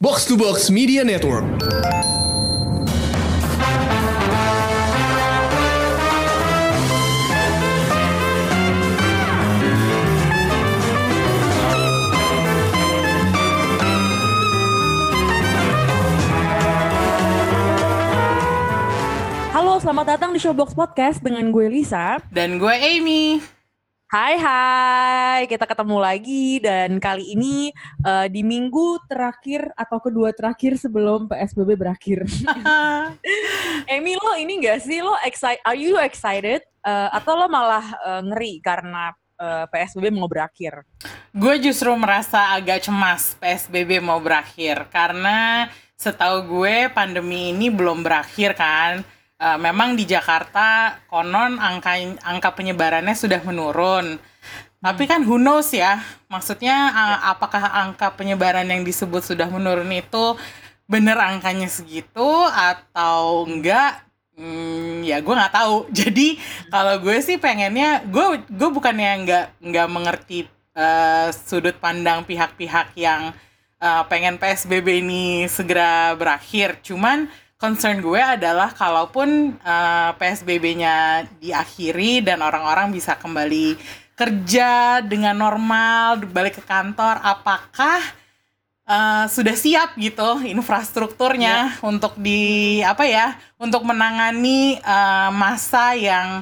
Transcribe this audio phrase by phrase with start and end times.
[0.00, 1.44] Box to Box Media Network.
[19.52, 22.24] Halo, selamat datang di Showbox Podcast dengan gue Lisa.
[22.32, 23.59] Dan gue Amy.
[24.10, 27.70] Hai hai, kita ketemu lagi dan kali ini
[28.02, 32.26] eh, di minggu terakhir atau kedua terakhir sebelum PSBB berakhir.
[33.94, 35.62] Amy lo ini gak sih lo excited?
[35.62, 36.58] Are you excited?
[36.82, 40.82] Eh, atau lo malah eh, ngeri karena eh, PSBB mau berakhir?
[41.30, 48.58] gue justru merasa agak cemas PSBB mau berakhir karena setahu gue pandemi ini belum berakhir
[48.58, 49.06] kan.
[49.40, 54.20] Eh, memang di Jakarta konon angka angka penyebarannya sudah menurun.
[54.84, 55.96] Tapi kan who knows ya.
[56.28, 60.36] Maksudnya a- apakah angka penyebaran yang disebut sudah menurun itu
[60.84, 64.04] bener angkanya segitu atau enggak?
[64.36, 65.88] Hmm, ya gue nggak tahu.
[66.00, 66.36] Jadi
[66.68, 70.44] kalau gue sih pengennya gue gue bukannya nggak nggak mengerti
[70.76, 73.32] eh, sudut pandang pihak-pihak yang
[73.80, 76.76] eh, pengen PSBB ini segera berakhir.
[76.84, 77.28] Cuman
[77.60, 83.76] concern gue adalah kalaupun eh, PSBB-nya diakhiri dan orang-orang bisa kembali
[84.16, 88.00] kerja dengan normal, balik ke kantor, apakah
[88.88, 96.40] eh, sudah siap gitu infrastrukturnya untuk di apa ya untuk menangani eh, masa yang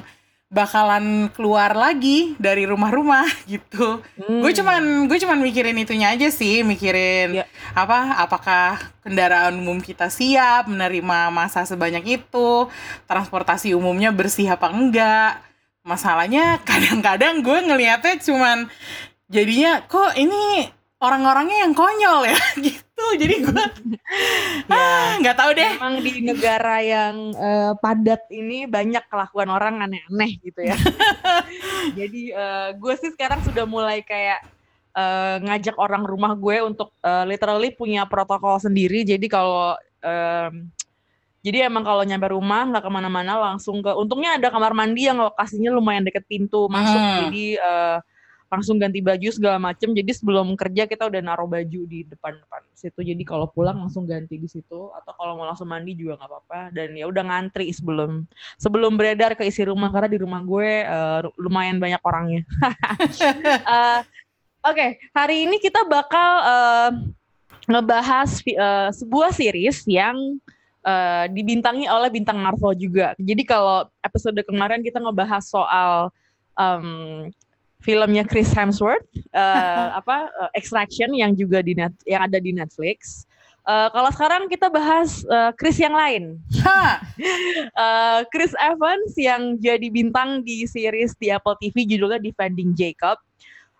[0.49, 4.01] bakalan keluar lagi dari rumah-rumah gitu.
[4.17, 4.41] Hmm.
[4.41, 7.45] Gue cuman gue cuman mikirin itunya aja sih, mikirin Ya.
[7.77, 12.49] apa apakah kendaraan umum kita siap menerima masa sebanyak itu,
[13.05, 15.37] transportasi umumnya bersih apa enggak.
[15.85, 18.67] Masalahnya kadang-kadang gue ngelihatnya cuman
[19.29, 23.05] jadinya kok ini orang-orangnya yang konyol ya gitu.
[23.15, 23.63] Jadi gue
[24.75, 25.71] ah, nggak tahu deh.
[25.79, 30.75] Emang di negara yang eh, padat ini banyak kelakuan orang aneh-aneh gitu ya.
[31.99, 34.43] Jadi eh, gue sih sekarang sudah mulai kayak
[34.93, 39.07] eh, ngajak orang rumah gue untuk eh, literally punya protokol sendiri.
[39.07, 40.67] Jadi kalau em,
[41.39, 43.95] jadi emang kalau nyampe rumah nggak ke mana-mana langsung ke.
[43.95, 46.99] Untungnya ada kamar mandi yang lokasinya lumayan deket pintu masuk.
[46.99, 47.17] Hmm.
[47.31, 47.97] Jadi eh,
[48.49, 49.93] langsung ganti baju segala macem.
[49.93, 52.99] Jadi sebelum kerja kita udah naruh baju di depan-depan situ.
[53.05, 54.89] Jadi kalau pulang langsung ganti di situ.
[54.97, 56.59] Atau kalau mau langsung mandi juga nggak apa-apa.
[56.73, 58.25] Dan ya udah ngantri sebelum
[58.57, 62.41] sebelum beredar ke isi rumah karena di rumah gue eh, lumayan banyak orangnya.
[63.69, 64.01] Eh,
[64.59, 66.91] Oke, hari ini kita bakal eh,
[67.71, 70.35] ngebahas eh, sebuah series yang
[70.83, 73.15] eh, dibintangi oleh bintang Marvel juga.
[73.15, 76.11] Jadi kalau episode kemarin kita ngebahas soal
[76.59, 77.31] em,
[77.79, 83.25] filmnya Chris Hemsworth, eh, apa eh, Extraction yang juga di net, yang ada di Netflix.
[83.69, 86.39] Eh, kalau sekarang kita bahas eh, Chris yang lain.
[87.79, 93.15] Eh, Chris Evans yang jadi bintang di series di Apple TV judulnya Defending Jacob.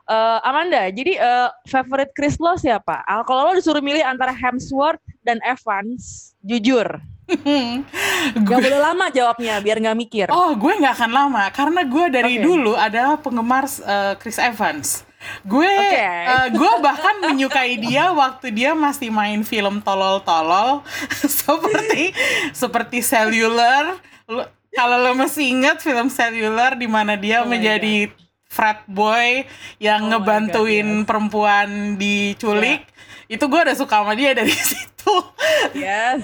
[0.08, 3.04] Eh, Amanda, jadi eh, favorite Chris lo siapa?
[3.04, 6.88] Ah, kalau lo disuruh milih antara Hemsworth dan Evans, jujur.
[7.30, 10.26] Gak gue boleh lama jawabnya, biar nggak mikir.
[10.30, 12.44] Oh, gue nggak akan lama karena gue dari Oke.
[12.44, 15.06] dulu adalah penggemar uh, Chris Evans.
[15.44, 16.00] Gue Oke.
[16.26, 20.82] uh, gue bahkan menyukai dia waktu dia masih main film tolol-tolol
[21.44, 22.16] seperti
[22.52, 24.00] seperti Cellular.
[24.26, 28.06] Lu- Kalau lo masih ingat film Cellular di mana dia Oh menjadi
[28.46, 29.44] frat boy
[29.82, 31.06] yang Oh ngebantuin God, yes.
[31.10, 31.68] perempuan
[31.98, 32.82] diculik.
[33.26, 35.16] Itu gue udah suka sama dia dari situ.
[35.74, 36.22] Yes.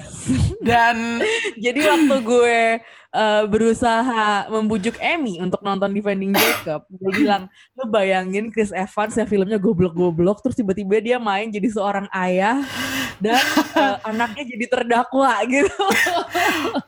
[0.60, 1.20] Dan
[1.56, 2.60] Jadi waktu gue
[3.16, 9.28] eh, berusaha membujuk Emmy untuk nonton Defending Jacob, gue bilang, lu bayangin Chris Evans yang
[9.28, 12.60] filmnya goblok-goblok, terus tiba-tiba dia main jadi seorang ayah
[13.16, 13.40] dan
[13.80, 15.84] eh, anaknya jadi terdakwa gitu.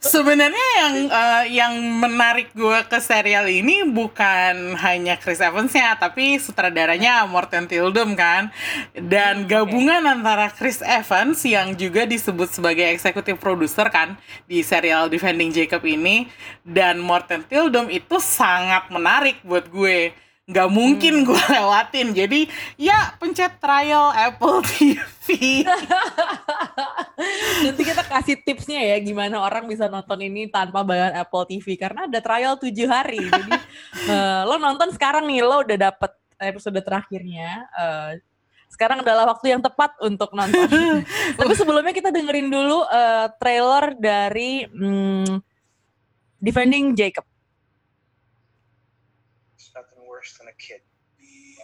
[0.04, 7.24] Sebenarnya yang eh, yang menarik gue ke serial ini bukan hanya Chris Evans-nya, tapi sutradaranya
[7.24, 8.52] Morten Tildum kan.
[8.92, 15.54] Dan gabungan antara Chris Evans yang juga disebut sebagai eksekutif produser kan di serial Defending
[15.54, 16.17] Jacob ini
[16.66, 20.10] dan Morten Tildum itu sangat menarik buat gue.
[20.48, 22.16] Nggak mungkin gue lewatin.
[22.16, 22.48] Jadi
[22.80, 25.62] ya pencet trial Apple TV.
[27.68, 32.08] Nanti kita kasih tipsnya ya gimana orang bisa nonton ini tanpa bayar Apple TV karena
[32.08, 33.28] ada trial tujuh hari.
[33.28, 33.52] Jadi
[34.12, 37.68] eh, lo nonton sekarang nih lo udah dapet episode terakhirnya.
[37.76, 38.10] Eh,
[38.68, 40.68] sekarang adalah waktu yang tepat untuk nonton.
[41.40, 45.47] Tapi sebelumnya kita dengerin dulu eh, trailer dari hmm,
[46.38, 47.26] Defending Jacob.
[49.58, 50.80] It's nothing worse than a kid.
[51.18, 51.58] We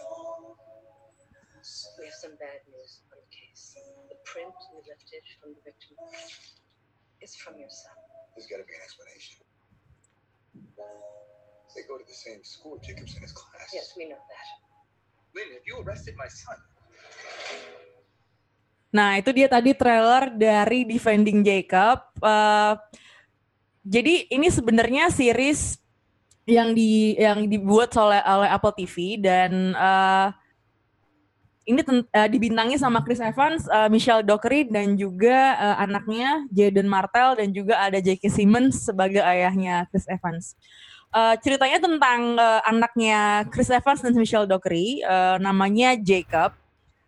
[2.05, 3.73] have some bad news on the case.
[4.11, 5.95] The print you lifted from the victim
[7.23, 7.95] is from your son.
[8.35, 9.41] There's got to be an explanation.
[11.73, 12.75] They go to the same school.
[12.83, 13.71] Jacob's in his class.
[13.71, 14.47] Yes, we know that.
[15.33, 16.59] Lynn, have you arrested my son?
[18.95, 22.15] Nah, itu dia tadi trailer dari Defending Jacob.
[22.23, 22.73] Eh,
[23.85, 25.77] jadi ini sebenarnya series
[26.49, 30.27] yang di yang dibuat oleh oleh Apple TV dan eh,
[31.65, 36.89] ini ten- eh, dibintangi sama Chris Evans, eh, Michelle Dockery dan juga eh, anaknya Jaden
[36.89, 38.29] Martell dan juga ada J.K.
[38.29, 40.53] Simmons sebagai ayahnya Chris Evans.
[41.09, 46.53] Eh, ceritanya tentang eh, anaknya Chris Evans dan Michelle Dockery, eh, namanya Jacob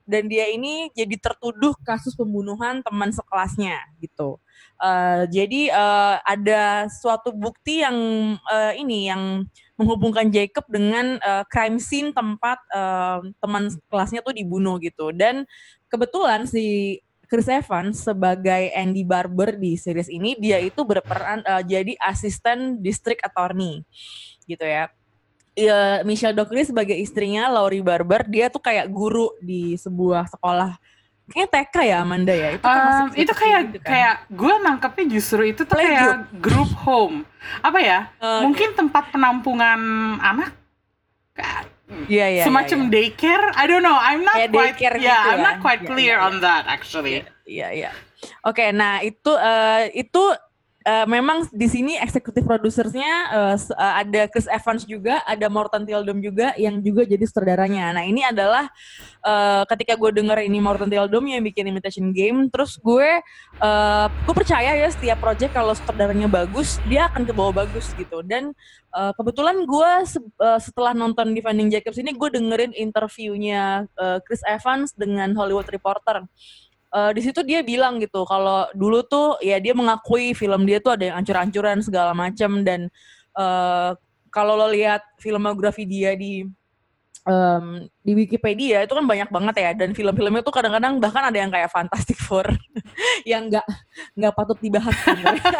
[0.07, 4.41] dan dia ini jadi tertuduh kasus pembunuhan teman sekelasnya gitu.
[4.77, 7.97] Eh, jadi eh, ada suatu bukti yang
[8.37, 9.41] eh, ini yang
[9.73, 15.09] menghubungkan Jacob dengan eh, crime scene tempat eh, teman kelasnya tuh dibunuh gitu.
[15.09, 15.49] Dan
[15.89, 21.93] kebetulan si Chris Evans sebagai Andy Barber di series ini dia itu berperan eh, jadi
[21.97, 23.81] asisten district attorney
[24.45, 24.93] gitu ya.
[25.57, 30.77] Iya, Michelle Dockery sebagai istrinya Laurie Barber dia tuh kayak guru di sebuah sekolah
[31.27, 32.49] kayaknya TK ya Amanda ya?
[32.55, 33.89] Itu kan Um, itu kayak gitu kan.
[33.91, 37.27] kayak gue nangkepnya justru itu tuh kayak group home.
[37.59, 37.99] Apa ya?
[38.17, 39.79] Eh, mungkin tempat penampungan
[40.19, 40.55] anak?
[41.35, 41.69] Kayak
[42.07, 43.45] iya iya semacam iya, daycare?
[43.53, 43.95] I don't know.
[43.95, 45.63] I'm not Kayak quite yeah gitu I'm not lah.
[45.63, 47.15] quite Iya, clear iya, on that actually.
[47.43, 47.91] Iya iya.
[48.43, 50.23] Oke nah itu eh, itu
[50.87, 55.83] eh, memang di sini eksekutif produsernya eh, s- eh, ada Chris Evans juga ada Morton
[55.83, 57.91] Tildum juga yang juga jadi sutradaranya.
[57.91, 58.71] Nah ini adalah
[59.21, 63.19] eh, ketika gue denger ini Morton Tildum yang bikin Imitation Game terus gue
[63.59, 68.23] eh, gue percaya ya setiap project kalau sutradaranya bagus dia akan ke bawah bagus gitu.
[68.23, 68.55] Dan
[68.95, 74.39] eh, kebetulan gue se- eh, setelah nonton Defending Jacobs ini gue dengerin interviewnya eh, Chris
[74.47, 76.23] Evans dengan Hollywood Reporter
[76.97, 80.97] Eh, di situ dia bilang gitu kalau dulu tuh ya dia mengakui film dia tuh
[80.97, 82.89] ada yang ancur-ancuran segala macam dan
[83.37, 83.91] eh,
[84.33, 86.47] kalau lo lihat filmografi dia di
[87.27, 87.65] em,
[88.01, 91.69] di Wikipedia itu kan banyak banget ya dan film-filmnya tuh kadang-kadang bahkan ada yang kayak
[91.69, 92.49] Fantastic Four
[93.29, 93.67] yang nggak
[94.17, 95.45] nggak patut dibahas sebenarnya.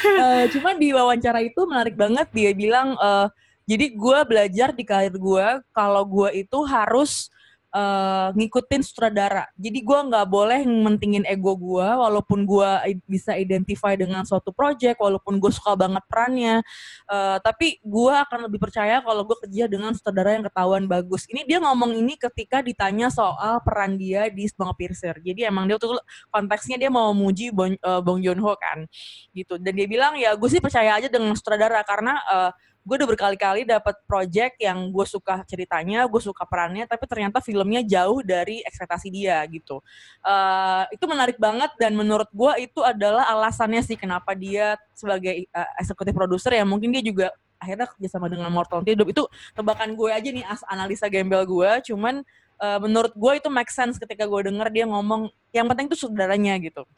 [0.00, 3.26] Eh, cuma di wawancara itu menarik banget dia bilang eh,
[3.66, 7.32] jadi gue belajar di karir gue kalau gue itu harus
[7.70, 9.46] eh, ngikutin sutradara.
[9.54, 12.70] Jadi gue nggak boleh mentingin ego gue, walaupun gue
[13.06, 16.56] bisa identify dengan suatu project, walaupun gue suka banget perannya.
[17.10, 21.26] Eh, tapi gue akan lebih percaya kalau gue kerja dengan sutradara yang ketahuan bagus.
[21.30, 25.22] Ini dia ngomong ini ketika ditanya soal peran dia di Snowpiercer.
[25.22, 25.98] Jadi emang dia tuh
[26.34, 28.86] konteksnya dia mau muji Bong, eh, Bong Joon-ho kan,
[29.34, 29.56] gitu.
[29.62, 33.68] Dan dia bilang ya gue sih percaya aja dengan sutradara karena eh, gue udah berkali-kali
[33.68, 39.12] dapat project yang gue suka ceritanya, gue suka perannya, tapi ternyata filmnya jauh dari ekspektasi
[39.12, 39.84] dia gitu.
[40.24, 45.70] Eh, itu menarik banget dan menurut gue itu adalah alasannya sih kenapa dia sebagai eh,
[45.76, 47.28] eksekutif produser ya mungkin dia juga
[47.60, 52.24] akhirnya kerjasama dengan Mortal Kombat itu tebakan gue aja nih as analisa gembel gue, cuman
[52.64, 56.56] eh, menurut gue itu make sense ketika gue denger dia ngomong yang penting itu saudaranya
[56.64, 56.88] gitu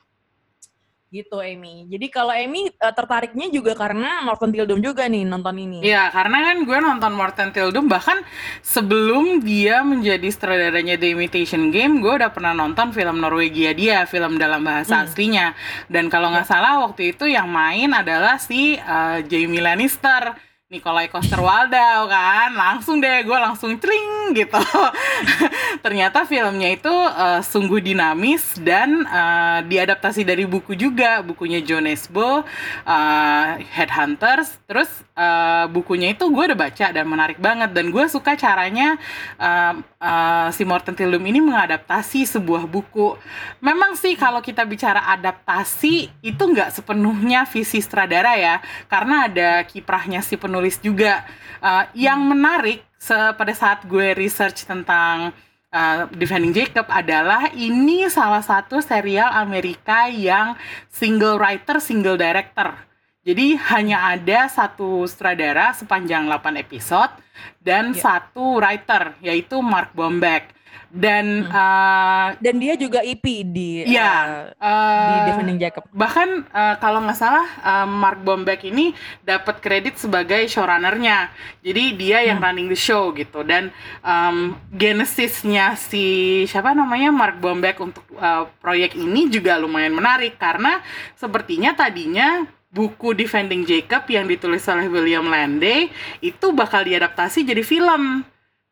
[1.12, 1.84] gitu Amy.
[1.92, 5.84] Jadi kalau Amy eh, tertariknya juga karena Morton Tildum juga nih nonton ini.
[5.84, 8.24] Iya, karena kan gue nonton Morten Tildum bahkan
[8.64, 14.40] sebelum dia menjadi sutradaranya The Imitation Game, gue udah pernah nonton film Norwegia dia, film
[14.40, 15.04] dalam bahasa Hmm.
[15.04, 15.46] aslinya.
[15.92, 20.51] Dan kalau nggak salah waktu itu yang main adalah si uh, Jamie Lannister.
[20.72, 22.48] Nikolai Coster-Waldau kan.
[22.56, 24.56] Langsung deh gue langsung tring gitu.
[25.84, 31.20] Ternyata filmnya itu uh, sungguh dinamis dan uh, diadaptasi dari buku juga.
[31.20, 34.64] Bukunya John Nesbo uh, Headhunters.
[34.64, 37.76] Terus uh, bukunya itu gue udah baca dan menarik banget.
[37.76, 38.96] Dan gue suka caranya
[39.36, 43.20] uh, uh, si Morten Tildum ini mengadaptasi sebuah buku.
[43.60, 48.64] Memang sih kalau kita bicara adaptasi itu nggak sepenuhnya visi sutradara ya.
[48.88, 51.24] Karena ada kiprahnya si penulis juga
[51.62, 55.30] Uh, yang menarik se- pada saat gue research tentang
[55.70, 60.58] uh, Defending Jacob adalah ini salah satu serial Amerika yang
[60.90, 62.74] single writer, single director.
[63.22, 67.14] Jadi hanya ada satu sutradara sepanjang 8 episode
[67.62, 68.10] dan Ya.
[68.10, 70.50] satu writer yaitu Mark Bombeck.
[70.88, 71.48] Dan Hmm.
[71.48, 75.88] uh, Dan dia juga EP di Iya, eh, di uh, Defending Jacob.
[75.88, 82.18] bahkan uh, kalau nggak salah uh, Mark Bombeck ini dapat kredit sebagai showrunnernya jadi dia
[82.22, 82.46] yang Hmm.
[82.46, 86.04] running the show gitu dan um, genesisnya si
[86.44, 93.12] siapa namanya Mark Bombeck untuk uh, proyek ini juga lumayan menarik karena sepertinya tadinya buku
[93.12, 98.24] Defending Jacob yang ditulis oleh William Landay itu bakal diadaptasi jadi film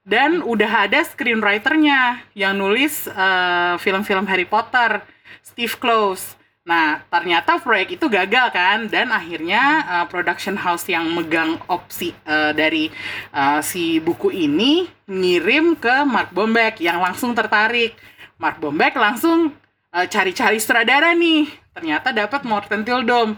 [0.04, 5.04] dan udah ada screenwriternya yang nulis eh, film-film Harry Potter,
[5.44, 6.40] Steve Close.
[6.60, 12.52] Nah, ternyata proyek itu gagal kan, dan akhirnya eh, production house yang megang opsi eh,
[12.56, 12.88] dari
[13.32, 17.96] eh, si buku ini ngirim ke Mark Bombeck yang langsung tertarik.
[18.40, 19.52] Mark Bombeck langsung
[19.90, 23.34] cari-cari sutradara nih, ternyata dapat Morten Tildom.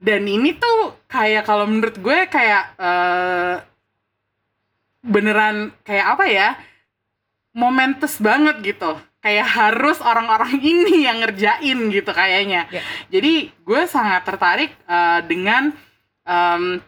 [0.00, 3.54] Dan ini tuh kayak kalau menurut gue kayak eh,
[5.04, 6.48] beneran kayak apa ya
[7.54, 12.82] momentous banget gitu kayak harus orang-orang ini yang ngerjain gitu kayaknya Ya.
[13.12, 15.70] jadi gue sangat tertarik eh, dengan
[16.24, 16.80] em,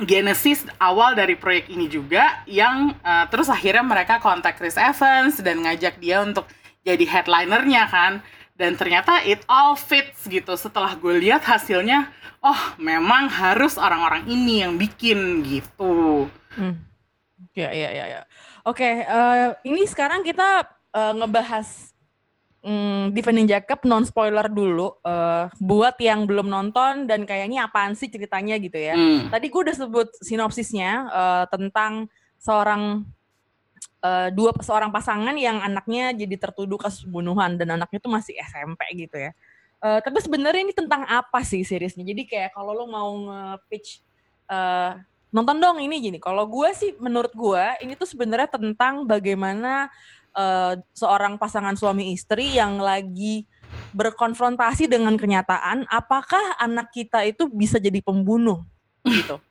[0.00, 5.60] genesis awal dari proyek ini juga yang eh, terus akhirnya mereka kontak Chris Evans dan
[5.60, 6.48] ngajak dia untuk
[6.80, 8.12] jadi headlinernya kan
[8.56, 12.08] dan ternyata it all fits gitu setelah gue lihat hasilnya
[12.40, 16.82] oh memang harus orang-orang ini yang bikin gitu Hmm.
[17.54, 18.20] Ya, ya, ya, ya.
[18.62, 21.90] Oke, eh, ini sekarang kita eh, ngebahas
[22.62, 24.94] mm, Defending Jacob non spoiler dulu.
[25.02, 28.94] eh, buat yang belum nonton dan kayaknya apaan sih ceritanya gitu ya.
[28.94, 29.28] Hmm.
[29.32, 32.06] Tadi gue udah sebut sinopsisnya eh, tentang
[32.38, 33.02] seorang
[34.04, 38.80] eh, dua seorang pasangan yang anaknya jadi tertuduh kasus pembunuhan dan anaknya tuh masih SMP
[38.94, 39.34] gitu ya.
[39.80, 42.04] Eh, tapi sebenarnya ini tentang apa sih seriesnya?
[42.04, 44.04] Jadi kayak kalau lo mau nge-pitch
[44.52, 44.92] eh,
[45.30, 46.18] nonton dong ini gini.
[46.18, 49.90] Kalau gue sih menurut gue ini tuh sebenarnya tentang bagaimana
[50.34, 53.46] eh, seorang pasangan suami istri yang lagi
[53.94, 58.62] berkonfrontasi dengan kenyataan apakah anak kita itu bisa jadi pembunuh
[59.06, 59.38] gitu.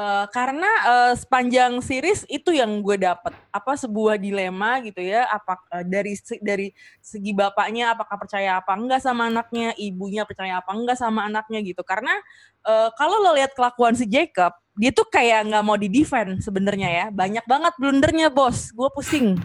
[0.00, 5.60] Eh, karena eh, sepanjang series itu yang gue dapet apa sebuah dilema gitu ya apa
[5.76, 6.68] eh, dari dari
[7.04, 11.84] segi bapaknya apakah percaya apa enggak sama anaknya ibunya percaya apa enggak sama anaknya gitu
[11.84, 12.16] karena
[12.64, 16.88] eh, kalau lo lihat kelakuan si Jacob dia tuh kayak nggak mau di defend sebenarnya
[16.88, 17.06] ya.
[17.12, 18.72] Banyak banget blundernya bos.
[18.72, 19.36] Gue pusing.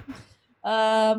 [0.63, 1.13] Eh,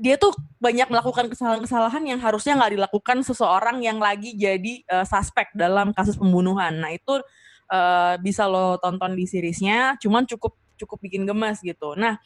[0.00, 5.52] dia tuh banyak melakukan kesalahan-kesalahan yang harusnya nggak dilakukan seseorang yang lagi jadi eh, suspek
[5.52, 6.80] dalam kasus pembunuhan.
[6.80, 7.20] Nah itu
[7.68, 10.00] eh, bisa lo tonton di seriesnya.
[10.00, 11.92] Cuman cukup cukup bikin gemas gitu.
[12.00, 12.16] Nah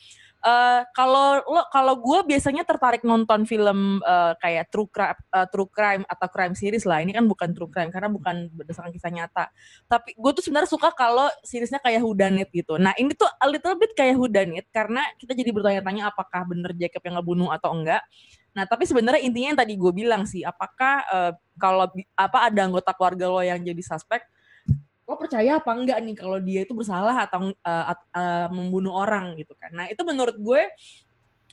[0.43, 5.19] eh, kalau lo kalau gue biasanya tertarik nonton film eh, kayak true crime
[5.55, 7.01] true crime atau crime series lah.
[7.01, 9.45] Ini kan bukan true crime karena bukan berdasarkan kisah nyata.
[9.87, 12.77] Tapi gue tuh sebenarnya suka kalau seriesnya kayak whodunit gitu.
[12.77, 17.03] Nah ini tuh a little bit kayak whodunit karena kita jadi bertanya-tanya apakah bener Jacob
[17.07, 18.03] yang ngebunuh atau enggak.
[18.53, 22.93] Nah, tapi sebenarnya intinya yang tadi gue bilang sih, apakah eh, kalau apa ada anggota
[22.93, 24.21] keluarga lo yang jadi suspek,
[25.13, 29.53] lo percaya apa enggak nih kalau dia itu bersalah atau at- eh, membunuh orang gitu
[29.61, 29.69] kan?
[29.77, 30.63] Nah, itu menurut gue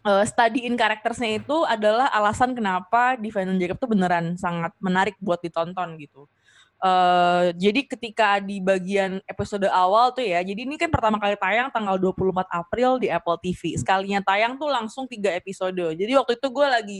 [0.08, 6.00] eh, studyin karakternya itu adalah alasan kenapa Defendant Jacob tuh beneran sangat menarik buat ditonton
[6.00, 6.32] gitu.
[6.80, 11.68] Eh, jadi ketika di bagian episode awal tuh ya, jadi ini kan pertama kali tayang
[11.76, 13.76] tanggal 24 April di Apple TV.
[13.76, 15.76] Sekalinya tayang tuh langsung tiga episode.
[15.76, 17.00] Jadi waktu itu gue lagi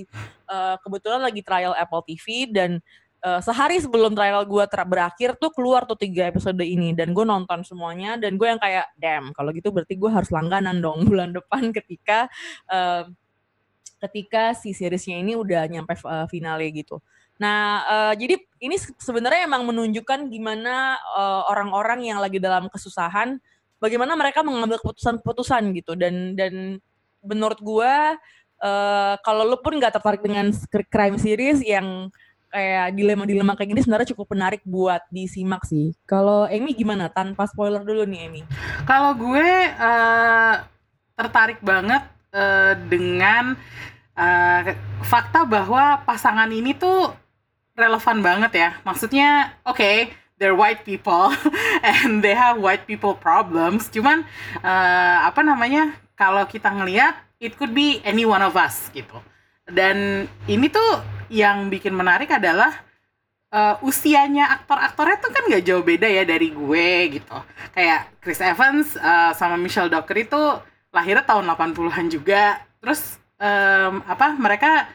[0.52, 2.84] eh, kebetulan lagi trial Apple TV dan
[3.24, 7.26] eh, sehari sebelum trial gue ter- berakhir tuh keluar tuh tiga episode ini dan gue
[7.28, 11.36] nonton semuanya dan gue yang kayak damn kalau gitu berarti gue harus langganan dong bulan
[11.36, 12.32] depan ketika
[12.72, 13.04] eh,
[14.00, 17.04] ketika si seriesnya ini udah nyampe eh, finale gitu.
[17.40, 21.00] Nah, eh, jadi ini se- sebenarnya emang menunjukkan gimana
[21.48, 23.40] orang-orang yang lagi dalam kesusahan,
[23.80, 25.96] bagaimana mereka mengambil keputusan-keputusan gitu.
[25.96, 26.80] Dan dan
[27.24, 28.16] menurut gua
[28.64, 30.52] eh, kalau lu pun nggak tertarik dengan
[30.92, 32.12] crime series yang
[32.50, 35.94] kayak dilema-dilema kayak gini sebenarnya cukup menarik buat disimak sih.
[36.10, 37.08] Kalau Amy gimana?
[37.08, 38.42] Tanpa spoiler dulu nih Amy.
[38.90, 40.56] Kalau gue eh,
[41.14, 42.04] tertarik banget
[42.34, 43.54] eh, dengan
[44.18, 44.74] eh,
[45.06, 47.14] fakta bahwa pasangan ini tuh
[47.78, 48.70] relevan banget ya.
[48.84, 51.32] Maksudnya, oke, they're white people
[52.04, 53.88] and they have white people problems.
[53.94, 54.26] Cuman
[54.60, 55.94] eh, apa namanya?
[56.20, 59.24] Kalau kita ngelihat, it could be any one of us gitu.
[59.70, 62.74] Dan ini tuh yang bikin menarik adalah
[63.54, 67.38] eh, usianya aktor-aktornya tuh kan gak jauh beda ya dari gue gitu.
[67.74, 70.42] Kayak Chris Evans eh, sama Michelle Docker itu
[70.94, 72.62] lahirnya tahun 80-an juga.
[72.82, 74.90] Terus em, apa mereka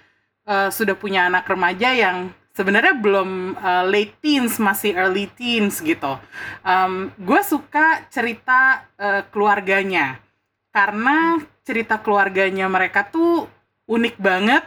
[0.46, 6.18] eh, sudah punya anak remaja yang sebenarnya belum eh, late teens, masih early teens gitu.
[6.62, 10.22] Em, gue suka cerita eh, keluarganya
[10.74, 13.46] karena cerita keluarganya mereka tuh
[13.86, 14.64] unik banget.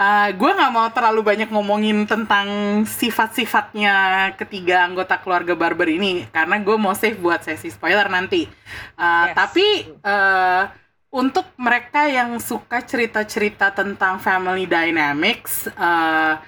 [0.00, 2.48] Uh, gue nggak mau terlalu banyak ngomongin tentang
[2.88, 8.48] sifat-sifatnya ketiga anggota keluarga Barber ini karena gue mau save buat sesi spoiler nanti.
[8.96, 9.36] Uh, Yes.
[9.36, 9.66] Tapi
[10.00, 10.64] uh,
[11.12, 16.40] untuk mereka yang suka cerita-cerita tentang family dynamics, uh,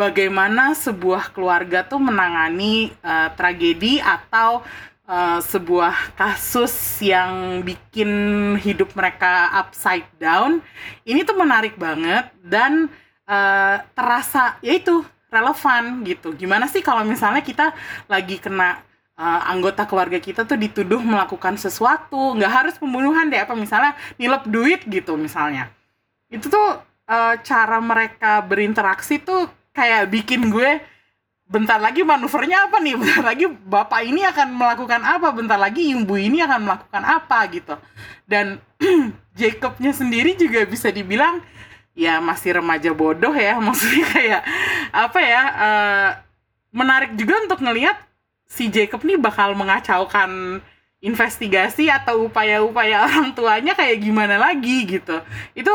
[0.00, 4.64] bagaimana sebuah keluarga tuh menangani uh, tragedi atau
[5.08, 8.10] uh, sebuah kasus yang bikin
[8.60, 10.60] hidup mereka upside down.
[11.04, 12.88] Ini tuh menarik banget dan
[13.28, 16.32] uh, terasa yaitu relevan gitu.
[16.36, 17.74] Gimana sih kalau misalnya kita
[18.06, 18.80] lagi kena
[19.18, 24.46] uh, anggota keluarga kita tuh dituduh melakukan sesuatu, nggak harus pembunuhan deh, apa misalnya nilep
[24.46, 25.70] duit gitu misalnya.
[26.30, 26.78] Itu tuh
[27.10, 30.93] uh, cara mereka berinteraksi tuh kayak bikin gue
[31.44, 32.94] bentar lagi manuvernya apa nih?
[33.00, 35.28] Bentar lagi bapak ini akan melakukan apa?
[35.30, 37.74] Bentar lagi ibu ini akan melakukan apa gitu.
[38.24, 38.60] Dan
[39.38, 41.42] Jacobnya sendiri juga bisa dibilang
[41.94, 44.42] ya masih remaja bodoh ya, maksudnya kayak
[44.90, 45.42] apa ya?
[45.54, 46.10] Uh,
[46.74, 47.94] menarik juga untuk ngelihat
[48.50, 50.58] si Jacob nih bakal mengacaukan
[51.04, 55.20] investigasi atau upaya-upaya orang tuanya kayak gimana lagi gitu.
[55.52, 55.72] Itu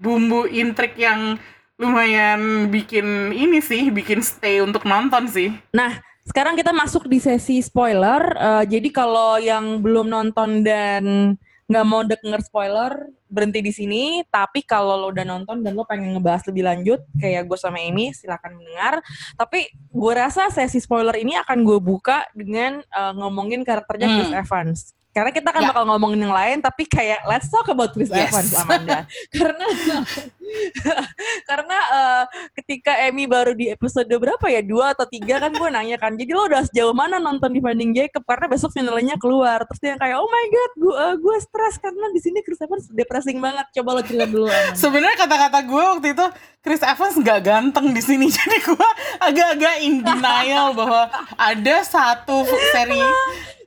[0.00, 1.36] bumbu intrik yang
[1.80, 5.48] lumayan bikin ini sih, bikin stay untuk nonton sih.
[5.72, 5.96] Nah,
[6.28, 8.36] sekarang kita masuk di sesi spoiler.
[8.36, 11.34] Uh, jadi kalau yang belum nonton dan
[11.70, 12.92] nggak mau denger spoiler
[13.30, 17.46] berhenti di sini tapi kalau lo udah nonton dan lo pengen ngebahas lebih lanjut kayak
[17.46, 18.98] gue sama Amy silakan mendengar
[19.38, 24.16] tapi gue rasa sesi spoiler ini akan gue buka dengan uh, ngomongin karakternya hmm.
[24.18, 24.78] Chris Evans
[25.20, 25.68] karena kita kan ya.
[25.76, 28.32] bakal ngomongin yang lain tapi kayak let's talk about Chris yes.
[28.32, 29.04] Evans Amanda.
[29.36, 29.66] Karena
[31.50, 32.24] karena uh,
[32.58, 34.64] ketika Emmy baru di episode berapa ya?
[34.64, 38.26] Dua atau tiga kan gue nanya kan jadi lo udah sejauh mana nonton dibanding Jacob?
[38.26, 39.62] Karena besok finalnya keluar.
[39.68, 42.90] Terus dia kayak oh my god gue uh, gue stres karena di sini Chris Evans
[42.90, 43.66] depressing banget.
[43.78, 46.26] Coba lo cerita dulu sebenarnya kata-kata gue waktu itu
[46.64, 48.26] Chris Evans nggak ganteng di sini.
[48.36, 48.88] Jadi gue
[49.20, 53.00] agak-agak in denial bahwa ada satu seri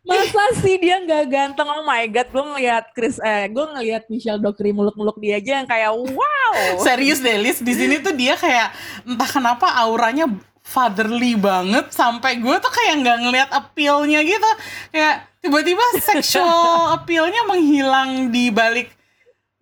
[0.04, 1.68] masa sih dia nggak ganteng?
[1.68, 5.68] Oh my god gue ngeliat Chris eh gue ngeliat Michelle Dockery muluk-muluk dia aja yang
[5.68, 6.54] kayak wow!
[6.84, 8.76] Serius deh Liz di sini tuh dia kayak
[9.08, 10.28] entah kenapa auranya
[10.64, 14.50] fatherly banget sampai gue tuh kayak nggak ngeliat appealnya gitu.
[14.92, 18.92] Kayak tiba-tiba sexual appealnya menghilang di balik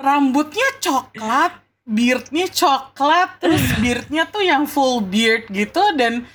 [0.02, 6.26] rambutnya coklat beardnya coklat terus beardnya tuh yang full beard gitu dan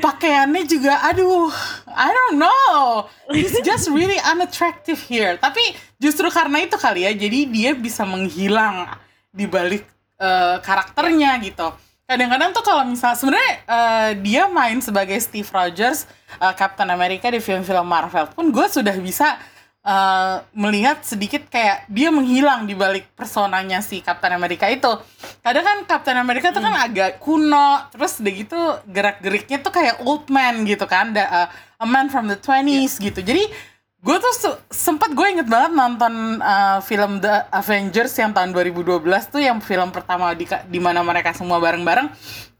[0.00, 1.52] pakaiannya juga aduh
[1.90, 3.06] I don't know.
[3.30, 5.38] He's just really unattractive here.
[5.38, 5.62] Tapi
[6.00, 8.90] justru karena itu kali ya jadi dia bisa menghilang
[9.30, 9.86] di balik
[10.18, 11.70] uh, karakternya gitu.
[12.04, 16.04] Kadang-kadang tuh kalau misal sebenarnya uh, dia main sebagai Steve Rogers
[16.36, 19.40] uh, Captain America di film-film Marvel pun gue sudah bisa
[19.84, 24.90] uh, melihat sedikit kayak dia menghilang di balik personanya si Captain America itu.
[25.44, 26.86] Kadang kan Captain America tuh kan hmm.
[26.90, 31.48] agak kuno, terus udah gitu gerak-geriknya tuh kayak old man gitu kan, da, uh,
[31.84, 33.12] a man from the 20s yeah.
[33.12, 33.20] gitu.
[33.20, 33.44] Jadi
[34.04, 39.00] gue tuh sempet gue inget banget nonton uh, film The Avengers yang tahun 2012
[39.32, 42.08] tuh yang film pertama di di mana mereka semua bareng-bareng.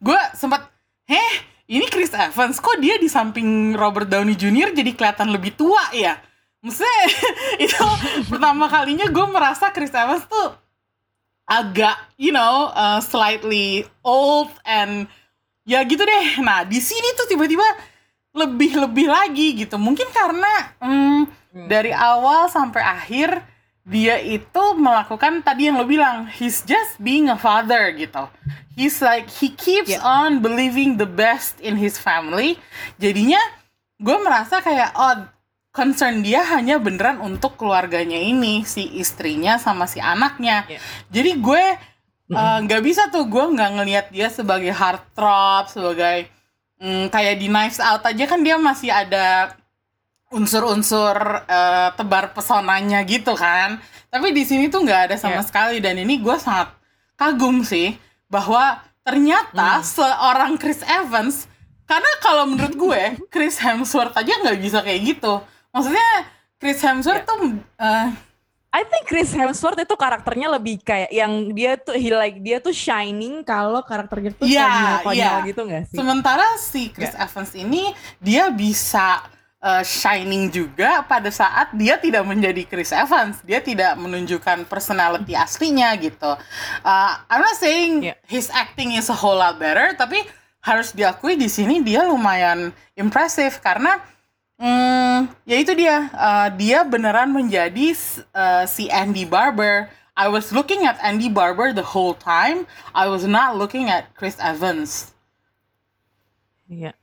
[0.00, 0.60] Gue sempet,
[1.08, 1.32] heh
[1.64, 4.76] ini Chris Evans kok dia di samping Robert Downey Jr.
[4.76, 6.20] jadi kelihatan lebih tua ya?
[6.64, 7.02] Maksudnya
[7.68, 7.84] itu
[8.32, 10.56] pertama kalinya gue merasa Chris Evans tuh
[11.44, 15.04] agak, you know, uh, slightly old and
[15.68, 16.40] ya gitu deh.
[16.40, 17.64] Nah di sini tuh tiba-tiba
[18.32, 19.76] lebih-lebih lagi gitu.
[19.76, 21.66] Mungkin karena hmm, hmm.
[21.68, 23.44] dari awal sampai akhir
[23.84, 28.24] dia itu melakukan tadi yang lo bilang, he's just being a father gitu.
[28.72, 30.02] He's like he keeps yeah.
[30.02, 32.56] on believing the best in his family.
[32.96, 33.38] Jadinya
[34.00, 35.28] gue merasa kayak oh
[35.74, 40.80] concern dia hanya beneran untuk keluarganya ini si istrinya sama si anaknya yeah.
[41.10, 41.64] jadi gue
[42.30, 46.30] eh, nggak uh, bisa tuh gue nggak ngelihat dia sebagai heartthrob sebagai
[46.78, 49.58] mm, kayak di Knives Out aja kan dia masih ada
[50.30, 53.82] unsur-unsur uh, tebar pesonanya gitu kan
[54.14, 55.46] tapi di sini tuh nggak ada sama yeah.
[55.46, 56.70] sekali dan ini gue sangat
[57.18, 57.98] kagum sih
[58.30, 59.86] bahwa ternyata mm.
[59.90, 61.50] seorang Chris Evans
[61.82, 65.42] karena kalau menurut gue Chris Hemsworth aja nggak bisa kayak gitu
[65.74, 66.30] maksudnya
[66.62, 67.28] Chris Hemsworth yeah.
[67.28, 67.42] tuh
[67.82, 68.08] uh,
[68.74, 72.74] I think Chris Hemsworth itu karakternya lebih kayak yang dia tuh he like dia tuh
[72.74, 75.46] shining kalau karakternya tuh yeah, konyol yeah.
[75.46, 75.94] gitu gak sih?
[75.94, 77.22] Sementara si Chris yeah.
[77.22, 79.22] Evans ini dia bisa
[79.64, 85.96] uh, shining juga pada saat dia tidak menjadi Chris Evans, dia tidak menunjukkan personality aslinya
[85.96, 86.36] gitu.
[86.84, 88.18] Uh, I'm not saying yeah.
[88.28, 90.20] his acting is a whole lot better, tapi
[90.60, 94.00] harus diakui di sini dia lumayan impressive karena
[94.64, 96.08] Hmm, ya itu dia.
[96.16, 97.92] Uh, dia beneran menjadi
[98.32, 99.92] uh, si Andy Barber.
[100.16, 102.64] I was looking at Andy Barber the whole time.
[102.96, 105.12] I was not looking at Chris Evans.
[106.64, 106.96] Iya.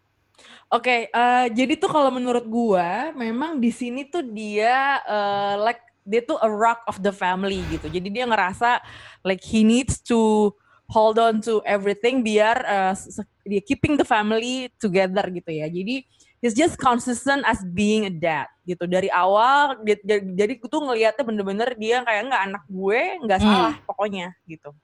[0.73, 5.85] Oke, okay, uh, jadi tuh kalau menurut gua, memang di sini tuh dia uh, like
[6.01, 7.93] dia tuh a rock of the family gitu.
[7.93, 8.81] Jadi dia ngerasa
[9.21, 10.49] like he needs to
[10.91, 12.93] hold on to everything biar uh,
[13.47, 15.71] dia keeping the family together gitu ya.
[15.71, 16.03] Jadi
[16.43, 19.79] he's just consistent as being a dad gitu dari awal.
[19.87, 23.47] dia- dia- jadi gue tuh ngelihatnya bener-bener dia kayak nggak anak gue nggak Hmm.
[23.47, 24.75] salah pokoknya gitu.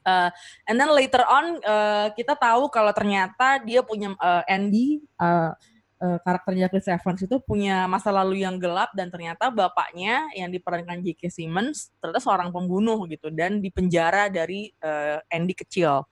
[0.00, 0.32] Uh,
[0.64, 5.52] and then later on uh, kita tahu kalau ternyata dia punya uh, Andy uh,
[6.00, 11.04] uh, karakternya Chris Evans itu punya masa lalu yang gelap dan ternyata bapaknya yang diperankan
[11.04, 11.28] J.K.
[11.30, 16.08] Simmons ternyata seorang pembunuh gitu dan dipenjara dari uh, Andy kecil.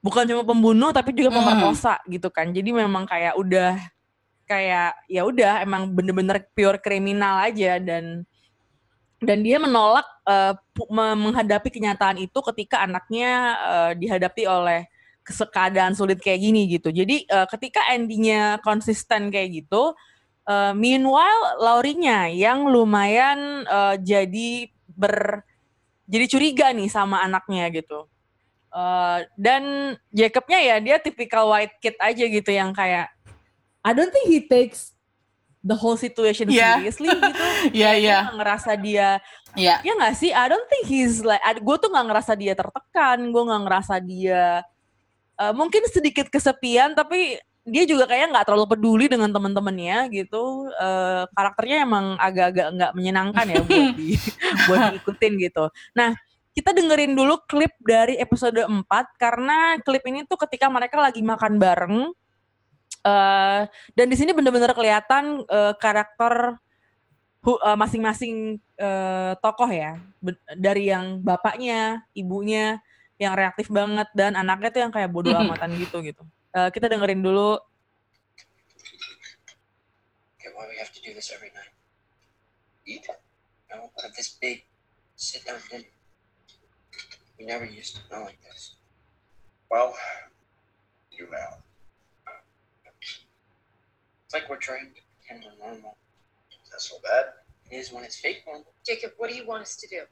[0.00, 1.38] Bukan cuma pembunuh tapi juga Hmm.
[1.44, 2.48] pemerkosa gitu kan.
[2.50, 3.76] Jadi memang kayak udah
[4.48, 8.26] kayak ya udah emang bener-bener pure kriminal aja dan
[9.20, 10.56] dan dia menolak eh,
[10.88, 13.30] me- menghadapi kenyataan itu ketika anaknya
[13.60, 14.88] eh, dihadapi oleh
[15.30, 16.90] keadaan sulit kayak gini gitu.
[16.90, 19.94] Jadi eh, ketika endingnya konsisten kayak gitu,
[20.44, 24.50] eh, meanwhile Laurinya yang lumayan eh, jadi
[24.90, 25.46] ber
[26.10, 28.10] jadi curiga nih sama anaknya gitu.
[28.70, 29.62] Eh, dan
[30.10, 33.10] Jacobnya ya dia tipikal white kid aja gitu yang kayak
[33.80, 34.92] I don't think he takes
[35.60, 36.78] the whole situation Iya.
[36.80, 37.44] seriously gitu.
[37.76, 38.16] Iya, Dia iya.
[38.24, 39.08] nggak ngerasa dia
[39.52, 39.82] Iya.
[39.82, 43.42] ya nggak sih I don't think he's like gue tuh nggak ngerasa dia tertekan gue
[43.42, 44.62] nggak ngerasa dia
[45.40, 50.68] eh, mungkin sedikit kesepian tapi dia juga kayaknya nggak terlalu peduli dengan teman-temannya gitu.
[50.74, 54.08] Eh, karakternya emang agak-agak nggak menyenangkan ya buat di
[54.68, 55.64] buat diikutin gitu.
[55.96, 56.16] Nah
[56.50, 58.84] kita dengerin dulu klip dari episode 4
[59.16, 61.96] karena klip ini tuh ketika mereka lagi makan bareng
[63.00, 63.62] eh
[63.96, 66.60] dan di sini bener-bener kelihatan eh, karakter
[67.80, 69.96] masing-masing eh, tokoh ya
[70.60, 72.84] dari yang bapaknya, ibunya
[73.20, 76.24] yang reaktif banget dan anaknya tuh yang kayak bodoh amatan gitu gitu.
[76.56, 77.60] Eh, kita dengerin dulu.
[80.40, 81.68] Get why we have to do this every night.
[82.88, 83.04] Eat?
[83.68, 84.64] No, have this big
[85.20, 85.92] sit down dinner.
[87.36, 88.80] We never used to know like this.
[89.68, 89.92] Well,
[91.12, 91.60] you now.
[94.24, 95.94] It's like we're trying to pretend we're normal.
[96.64, 97.36] Is that so bad?
[97.70, 98.72] It is when it's fake normal.
[98.82, 100.08] Jacob, what do you want us to do?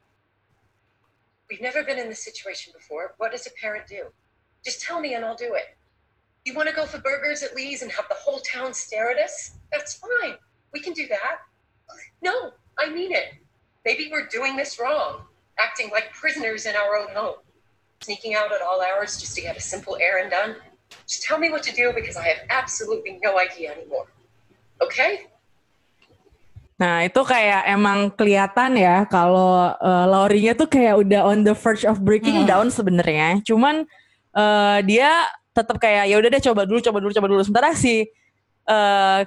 [1.51, 3.15] We've never been in this situation before.
[3.19, 4.05] What does a parent do?
[4.65, 5.77] Just tell me and I'll do it.
[6.45, 9.19] You want to go for burgers at Lee's and have the whole town stare at
[9.19, 9.53] us?
[9.73, 10.35] That's fine.
[10.73, 11.39] We can do that.
[12.23, 13.35] No, I mean it.
[13.85, 15.23] Maybe we're doing this wrong,
[15.59, 17.37] acting like prisoners in our own home,
[18.01, 20.57] sneaking out at all hours just to get a simple errand done.
[21.07, 24.07] Just tell me what to do because I have absolutely no idea anymore.
[24.83, 25.29] Okay?
[26.79, 31.83] Nah itu kayak emang kelihatan ya kalau eh, Laurinya tuh kayak udah on the verge
[31.83, 32.49] of breaking Hmm.
[32.49, 33.43] down sebenarnya.
[33.43, 33.83] Cuman
[34.33, 37.43] eh, dia tetap kayak ya udah deh coba dulu, coba dulu, coba dulu.
[37.43, 38.07] Sementara si
[38.65, 39.21] eh,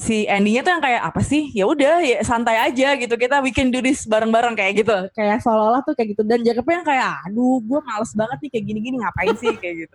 [0.00, 1.50] si Andy-nya tuh yang kayak apa sih?
[1.52, 3.18] Ya udah ya santai aja gitu.
[3.18, 4.96] Kita we can do this bareng-bareng kayak gitu.
[5.12, 6.22] Kayak seolah-olah tuh kayak gitu.
[6.22, 9.94] Dan Jacobnya yang kayak aduh gue males banget nih kayak gini-gini ngapain sih kayak gitu.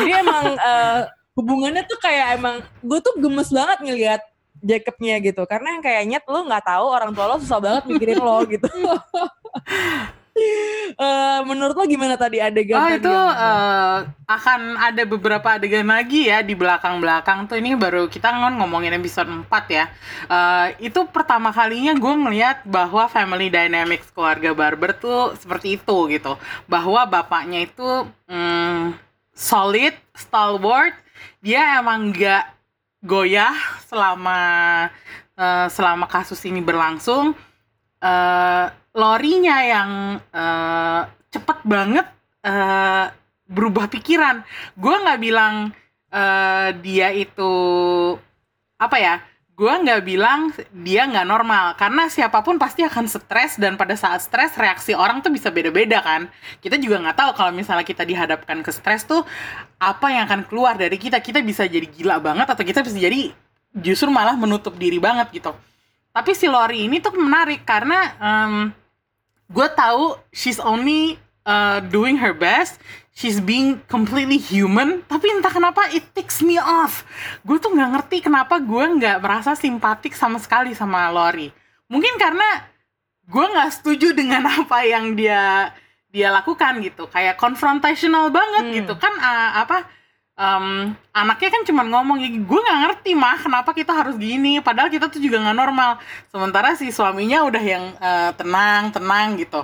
[0.00, 1.00] Jadi emang eh,
[1.34, 4.22] hubungannya tuh kayak emang gue tuh gemes banget ngelihat
[4.62, 8.22] Jacobnya gitu karena yang kayak nyet lu nggak tahu orang tua lo susah banget mikirin
[8.22, 8.70] lo gitu.
[10.32, 16.24] Eh, menurut lo gimana tadi adegan Oh tadi itu eh, akan ada beberapa adegan lagi
[16.24, 19.84] ya di belakang-belakang tuh ini baru kita ngon ngomongin episode 4 ya.
[20.32, 26.40] Eh, itu pertama kalinya gue ngeliat bahwa family dynamics keluarga Barber tuh seperti itu gitu.
[26.64, 28.96] Bahwa bapaknya itu mm,
[29.36, 30.96] solid, stalwart,
[31.44, 32.61] dia emang nggak
[33.02, 33.52] goyah
[33.84, 34.38] selama
[35.36, 37.34] eh, selama kasus ini berlangsung.
[38.02, 42.06] Eh, Lorinya yang eh, cepet banget
[42.44, 43.06] eh,
[43.48, 44.44] berubah pikiran.
[44.78, 45.74] Gue nggak bilang
[46.12, 47.52] eh, dia itu
[48.78, 49.16] apa ya?
[49.62, 54.18] Gue nggak bilang dia nggak normal karena siapa pun pasti akan stres dan pada saat
[54.18, 56.26] stres reaksi orang tuh bisa beda-beda kan.
[56.58, 59.22] Kita juga nggak tahu kalau misalnya kita dihadapkan ke stres tuh
[59.78, 61.22] apa yang akan keluar dari kita.
[61.22, 63.30] Kita bisa jadi gila banget atau kita bisa jadi
[63.70, 65.54] justru malah menutup diri banget gitu.
[66.10, 68.74] Tapi si Lori ini tuh menarik karena em,
[69.46, 75.88] gue tahu she's only uh, doing her best, she's being completely human, tapi entah kenapa
[75.92, 77.04] it takes me off.
[77.44, 81.52] Gue tuh nggak ngerti kenapa gue nggak merasa simpatik sama sekali sama Lori.
[81.88, 82.66] Mungkin karena
[83.28, 85.70] gue nggak setuju dengan apa yang dia
[86.12, 88.74] dia lakukan gitu, kayak confrontational banget Hmm.
[88.84, 89.78] gitu kan uh, apa?
[90.32, 95.12] em, anaknya kan cuma ngomong gue nggak ngerti mah kenapa kita harus gini padahal kita
[95.12, 96.00] tuh juga nggak normal
[96.32, 99.60] sementara si suaminya udah yang eh, tenang tenang gitu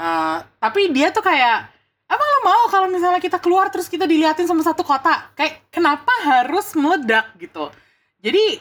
[0.00, 1.68] Eh, tapi dia tuh kayak
[2.10, 5.30] emang lo mau kalau misalnya kita keluar terus kita diliatin sama satu kota?
[5.38, 7.70] Kayak kenapa harus meledak gitu?
[8.18, 8.58] Jadi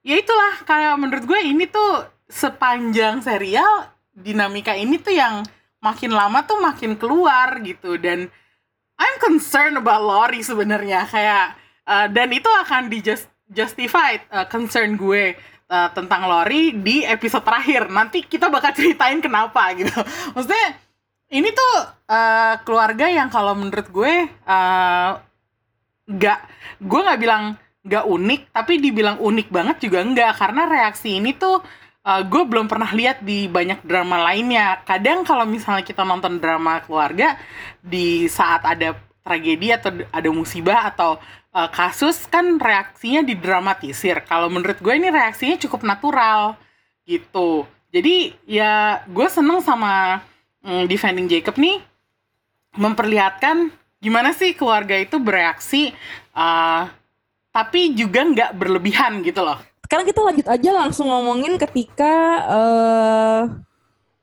[0.00, 0.64] ya itulah.
[0.64, 5.44] Kayak menurut gue ini tuh sepanjang serial dinamika ini tuh yang
[5.84, 8.00] makin lama tuh makin keluar gitu.
[8.00, 8.32] Dan
[8.96, 11.04] I'm concerned about Lori sebenarnya.
[11.04, 11.54] Kayak
[11.84, 15.36] uh, dan itu akan di just justified uh, concern gue
[15.70, 17.92] uh, tentang Lori di episode terakhir.
[17.92, 19.92] Nanti kita bakal ceritain kenapa gitu.
[20.34, 20.85] Maksudnya
[21.30, 21.74] ini tuh
[22.06, 24.14] uh, keluarga yang kalau menurut gue
[24.46, 25.10] uh,
[26.06, 26.38] nggak
[26.86, 31.62] gue nggak bilang nggak unik tapi dibilang unik banget juga enggak karena reaksi ini tuh
[32.06, 34.80] uh, gue belum pernah lihat di banyak drama lainnya.
[34.86, 37.34] Kadang kalau misalnya kita nonton drama keluarga
[37.82, 38.94] di saat ada
[39.26, 41.18] tragedi atau ada musibah atau
[41.50, 44.22] uh, kasus kan reaksinya didramatisir.
[44.22, 46.54] Kalau menurut gue ini reaksinya cukup natural
[47.02, 47.66] gitu.
[47.90, 50.22] Jadi ya gue seneng sama
[50.66, 51.78] um, defending Jacob nih
[52.74, 53.70] memperlihatkan
[54.02, 55.94] gimana sih keluarga itu bereaksi
[56.34, 56.90] uh,
[57.54, 62.14] tapi juga nggak berlebihan gitu loh sekarang kita lanjut aja langsung ngomongin ketika
[62.50, 63.42] uh,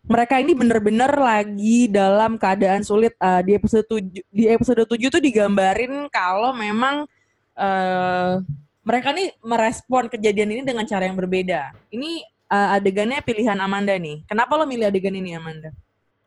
[0.04, 5.24] mereka ini bener-bener lagi dalam keadaan sulit uh, di episode 7 di episode 7 tuh
[5.24, 7.08] digambarin kalau memang
[7.56, 8.44] uh,
[8.84, 11.72] mereka nih merespon kejadian ini dengan cara yang berbeda.
[11.88, 12.20] Ini
[12.52, 14.28] uh, adegannya pilihan Amanda nih.
[14.28, 15.72] Kenapa lo milih adegan ini Amanda?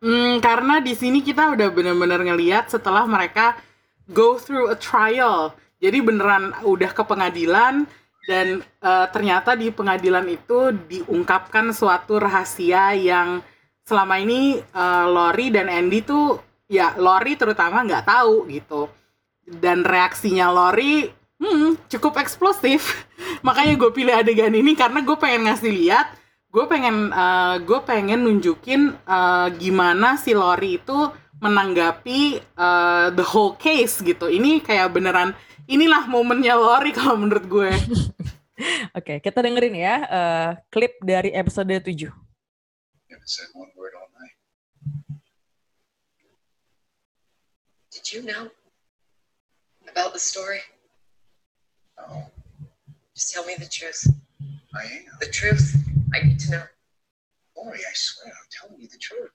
[0.07, 3.59] Hmm, karena di sini kita udah bener-bener ngeliat setelah mereka
[4.07, 5.51] go through a trial.
[5.83, 7.90] Jadi beneran udah ke pengadilan,
[8.27, 13.40] dan uh, ternyata di pengadilan itu diungkapkan suatu rahasia yang
[13.87, 18.90] selama ini uh, Lori dan Andy tuh ya Lori terutama nggak tahu gitu
[19.47, 21.07] dan reaksinya Lori
[21.38, 23.07] hmm, cukup eksplosif
[23.47, 26.11] makanya gue pilih adegan ini karena gue pengen ngasih lihat
[26.51, 30.99] gue pengen uh, gue pengen nunjukin uh, gimana si Lori itu
[31.37, 35.37] menanggapi uh, the whole case gitu ini kayak beneran
[35.69, 37.71] inilah momennya Lori kalau menurut gue.
[38.97, 42.09] Oke, okay, kita dengerin ya uh, klip dari episode 7.
[47.93, 48.49] Did you know
[49.89, 50.61] about the story?
[51.99, 52.31] No.
[53.13, 54.05] Just tell me the truth.
[54.77, 55.05] I am.
[55.21, 55.77] The truth.
[56.15, 56.62] I need to know.
[57.57, 59.31] Lori, I swear, I'm telling you the truth.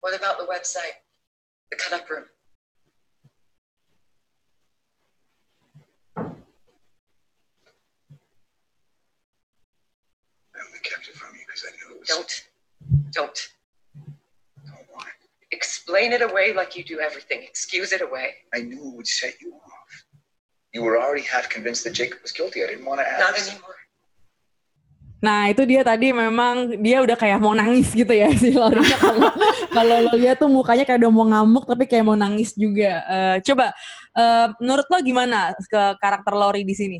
[0.00, 0.98] What about the website?
[1.70, 2.24] The cut up room?
[10.56, 12.08] I kept it from you because I knew it was.
[12.08, 12.48] Don't.
[13.12, 13.48] Don't.
[14.66, 15.28] Don't want it.
[15.54, 17.42] Explain it away like you do everything.
[17.42, 18.34] Excuse it away.
[18.52, 20.04] I knew it would set you off.
[20.72, 22.64] You were already half convinced that Jacob was guilty.
[22.64, 23.20] I didn't want to ask.
[23.20, 23.76] Not anymore.
[25.22, 29.30] Nah itu dia tadi memang dia udah kayak mau nangis gitu ya si Lori kalau
[29.70, 33.06] kalau lo lihat tuh mukanya kayak udah mau ngamuk tapi kayak mau nangis juga.
[33.06, 33.70] Uh, coba
[34.18, 36.98] uh, menurut lo gimana ke karakter Lori di sini?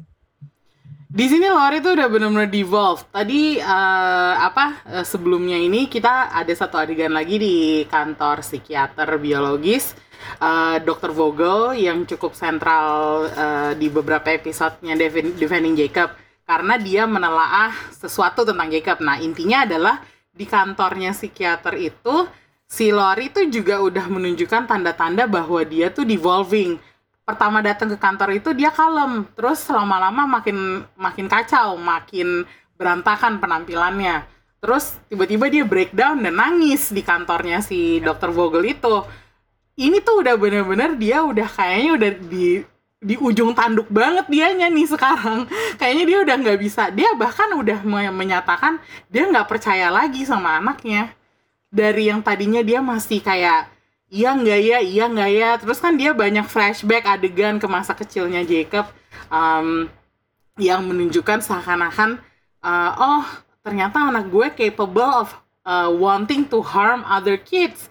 [1.12, 3.04] di sini Lori tuh udah bener-bener devolve.
[3.12, 9.92] Tadi uh, apa uh, sebelumnya ini kita ada satu adegan lagi di kantor psikiater biologis
[10.40, 11.12] uh, Dr.
[11.12, 14.96] Vogel yang cukup sentral uh, di beberapa episodenya
[15.36, 18.98] Defending Jacob karena dia menelaah sesuatu tentang Jacob.
[19.02, 20.02] Nah intinya adalah
[20.32, 22.26] di kantornya psikiater itu
[22.64, 26.80] si Lori tuh juga udah menunjukkan tanda-tanda bahwa dia tuh devolving.
[27.22, 29.28] Pertama datang ke kantor itu dia kalem.
[29.38, 34.26] Terus lama-lama makin makin kacau makin berantakan penampilannya.
[34.62, 39.02] Terus tiba-tiba dia breakdown dan nangis di kantornya si dokter Vogel itu.
[39.78, 42.60] Ini tuh udah bener-bener dia udah kayaknya udah di
[43.02, 45.50] di ujung tanduk banget dianya nih sekarang.
[45.74, 46.82] Kayaknya dia udah nggak bisa.
[46.94, 47.82] Dia bahkan udah
[48.14, 48.78] menyatakan
[49.10, 51.10] dia nggak percaya lagi sama anaknya.
[51.66, 53.66] Dari yang tadinya dia masih kayak
[54.06, 54.78] iya nggak ya?
[54.78, 55.50] Iya nggak ya?
[55.58, 58.86] Terus kan dia banyak flashback adegan ke masa kecilnya Jacob
[59.26, 59.90] um,
[60.62, 62.22] yang menunjukkan seakan-akan
[62.62, 63.26] uh, oh
[63.66, 65.34] ternyata anak gue capable of
[65.66, 67.90] uh, wanting to harm other kids.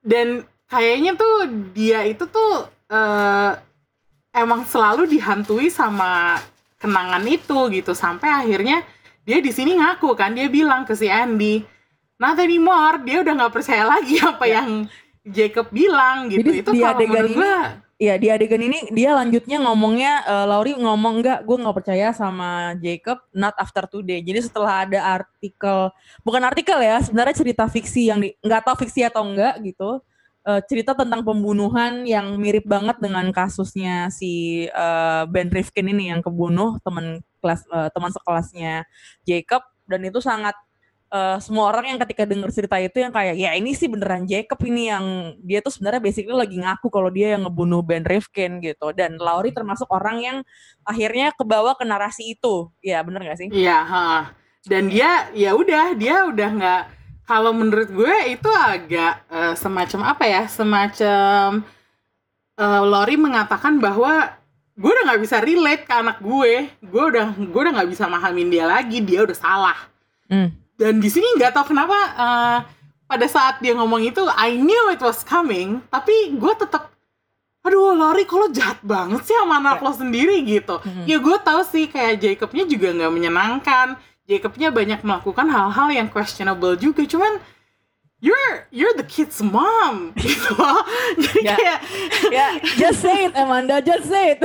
[0.00, 3.60] Dan kayaknya tuh dia itu tuh uh,
[4.32, 6.40] emang selalu dihantui sama
[6.80, 8.82] kenangan itu gitu sampai akhirnya
[9.22, 11.62] dia di sini ngaku kan dia bilang ke si Andy
[12.18, 14.64] not anymore dia udah nggak percaya lagi apa ya.
[14.64, 14.90] yang
[15.22, 16.42] Jacob bilang gitu.
[16.42, 17.54] Jadi itu di adegan ini, gue,
[18.02, 22.74] Iya di adegan ini dia lanjutnya ngomongnya uh, Lauri ngomong enggak gue nggak percaya sama
[22.82, 24.18] Jacob not after today.
[24.18, 25.86] Jadi setelah ada artikel
[26.26, 30.02] bukan artikel ya sebenarnya cerita fiksi yang nggak tahu fiksi atau enggak gitu
[30.46, 36.20] uh, cerita tentang pembunuhan yang mirip banget dengan kasusnya si uh, Ben Rifkin ini yang
[36.22, 38.86] kebunuh teman kelas uh, teman sekelasnya
[39.26, 39.62] Jacob.
[39.82, 40.54] Dan itu sangat
[41.10, 44.56] uh, semua orang yang ketika dengar cerita itu yang kayak ya ini sih beneran Jacob
[44.62, 48.94] ini yang dia tuh sebenarnya basically lagi ngaku kalau dia yang ngebunuh Ben Rifkin gitu.
[48.94, 50.36] Dan Lauri termasuk orang yang
[50.86, 52.70] akhirnya kebawa ke narasi itu.
[52.80, 53.48] Ya bener gak sih?
[53.50, 53.78] Iya,
[54.62, 56.82] dan dia ya udah dia udah nggak
[57.22, 61.62] kalau menurut gue itu agak uh, semacam apa ya semacam
[62.58, 64.26] eh, Lori mengatakan bahwa
[64.76, 66.68] gue udah nggak bisa relate ke anak gue.
[66.82, 69.78] Gue udah gue udah nggak bisa mahamin dia lagi dia udah salah.
[70.32, 70.48] Hmm.
[70.80, 72.58] dan di sini nggak tahu kenapa eh,
[73.04, 76.88] pada saat dia ngomong itu I knew it was coming tapi gue tetap
[77.62, 80.42] aduh Lori lo jahat banget sih sama anak lo sendiri?
[80.42, 80.72] Gitu.
[80.82, 81.04] Mhm.
[81.06, 83.86] ya gue tahu sih kayak Jacobnya juga nggak menyenangkan
[84.32, 87.36] Jacobnya banyak melakukan hal-hal yang questionable juga cuman
[88.18, 90.80] you're you're the kid's mom gitu loh
[91.18, 91.54] jadi Ya.
[91.58, 91.78] kayak
[92.30, 92.46] ya,
[92.78, 94.40] just say it Amanda, just say it.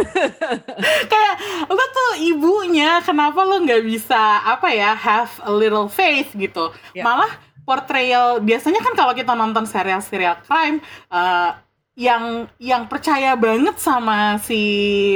[1.14, 1.34] kayak
[1.70, 7.06] lo tuh ibunya kenapa lo nggak bisa apa ya have a little faith gitu Ya.
[7.06, 7.30] malah
[7.64, 11.52] portrayal biasanya kan kalau kita nonton serial-serial crime eh,
[11.98, 14.62] yang yang percaya banget sama si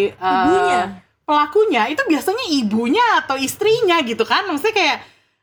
[0.05, 1.01] eh, Ibunya.
[1.23, 4.97] Pelakunya itu biasanya ibunya atau istrinya gitu kan maksudnya kayak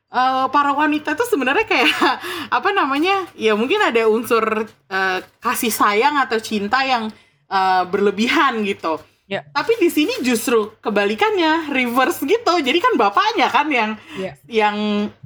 [0.09, 1.91] eh, para wanita tuh sebenarnya kayak
[2.57, 7.09] apa namanya ya mungkin ada unsur eh, kasih sayang atau cinta yang
[7.49, 9.45] eh, berlebihan gitu Ya.
[9.53, 14.33] tapi di sini justru kebalikannya reverse gitu jadi kan bapaknya kan yang Ya.
[14.49, 14.77] yang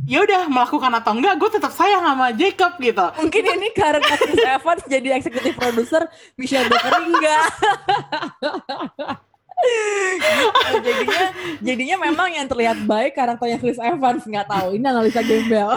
[0.03, 4.43] ya udah melakukan atau enggak gue tetap sayang sama Jacob gitu Mungkin ini karena Chris
[4.43, 7.43] Evans jadi eksekutif produser, Michelle Becker enggak.
[9.63, 11.27] Gitu, jadinya
[11.63, 14.23] jadinya memang yang terlihat baik karakternya Chris Evans.
[14.27, 15.71] Nggak tahu ini analisa gembel.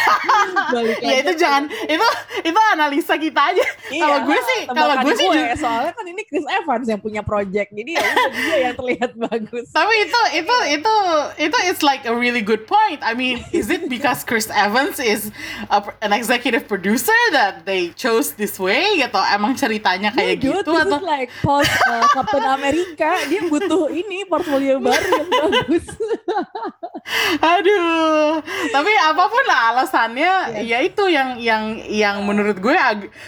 [0.74, 2.08] Balik ya itu jangan itu
[2.44, 3.64] itu analisa kita aja.
[3.90, 7.00] Iya, kalau gue sih kalau gue sih gue, ju- soalnya kan ini Chris Evans yang
[7.00, 7.68] punya project.
[7.72, 9.66] Jadi ya dia yang terlihat bagus.
[9.72, 10.94] Tapi itu itu itu
[11.40, 13.00] itu it's like a really good point.
[13.02, 15.30] I mean, is it because Chris Evans is
[15.68, 19.00] a, an executive producer that they chose this way?
[19.00, 19.20] Gitu?
[19.32, 24.78] Emang ceritanya kayak Dude, gitu atau like post uh, Captain America dia butuh ini portfolio
[24.82, 25.86] baru yang bagus
[27.40, 28.40] aduh.
[28.72, 30.32] Tapi apa pun lah alasannya,
[30.64, 30.64] Iya.
[30.64, 32.74] ya itu yang yang yang menurut gue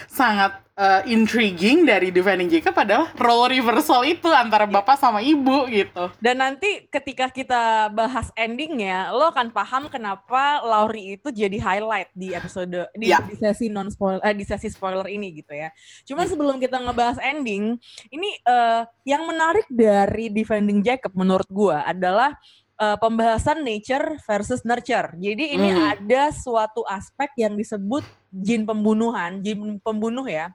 [0.09, 4.73] sangat uh, intriguing dari Defending Jacob adalah role reversal itu antara Iya.
[4.77, 6.13] bapak sama ibu gitu.
[6.21, 12.31] Dan nanti ketika kita bahas endingnya, lo akan paham kenapa Laurie itu jadi highlight di
[12.31, 13.19] episode di, Ya.
[13.25, 15.73] di sesi non spoiler di sesi spoiler ini gitu ya.
[16.05, 17.75] Cuman sebelum kita ngebahas ending,
[18.13, 22.37] ini eh, yang menarik dari Defending Jacob menurut gua adalah
[22.77, 25.17] eh, pembahasan nature versus nurture.
[25.17, 25.97] Jadi ini Hmm.
[25.97, 30.53] ada suatu aspek yang disebut jin pembunuhan, jin pembunuh ya.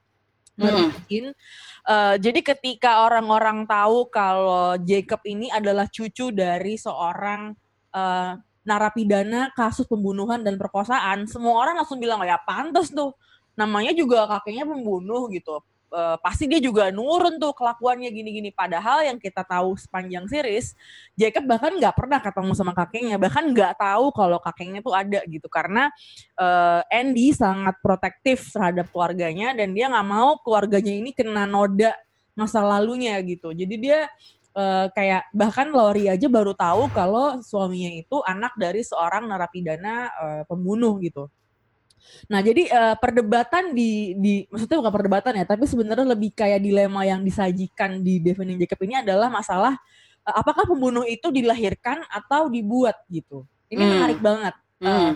[0.57, 0.93] Hmm.
[1.09, 1.33] Jin.
[1.83, 7.57] Eh, jadi ketika orang-orang tahu kalau Jacob ini adalah cucu dari seorang
[7.93, 13.17] eh, narapidana kasus pembunuhan dan perkosaan, semua orang langsung bilang ya pantas tuh.
[13.59, 15.61] Namanya juga kakeknya pembunuh gitu.
[15.93, 18.49] Eh, pasti dia juga nurun tuh kelakuannya gini-gini.
[18.49, 20.73] Padahal yang kita tahu sepanjang series,
[21.21, 25.53] Jacob bahkan nggak pernah ketemu sama kakeknya, bahkan nggak tahu kalau kakeknya tuh ada gitu.
[25.53, 25.93] Karena
[26.41, 31.93] eh, Andy sangat protektif terhadap keluarganya dan dia nggak mau keluarganya ini kena noda
[32.33, 33.53] masa lalunya gitu.
[33.53, 34.09] Jadi dia
[34.57, 40.43] eh, kayak bahkan Lori aja baru tahu kalau suaminya itu anak dari seorang narapidana eh,
[40.49, 41.29] pembunuh gitu.
[42.31, 47.03] Nah, jadi eh, perdebatan di di maksudnya bukan perdebatan ya, tapi sebenarnya lebih kayak dilema
[47.03, 49.75] yang disajikan di Defending Jacob ini adalah masalah
[50.23, 53.45] eh, apakah pembunuh itu dilahirkan atau dibuat gitu.
[53.73, 53.91] Ini Hmm.
[53.97, 54.55] menarik banget.
[54.83, 55.13] Hmm.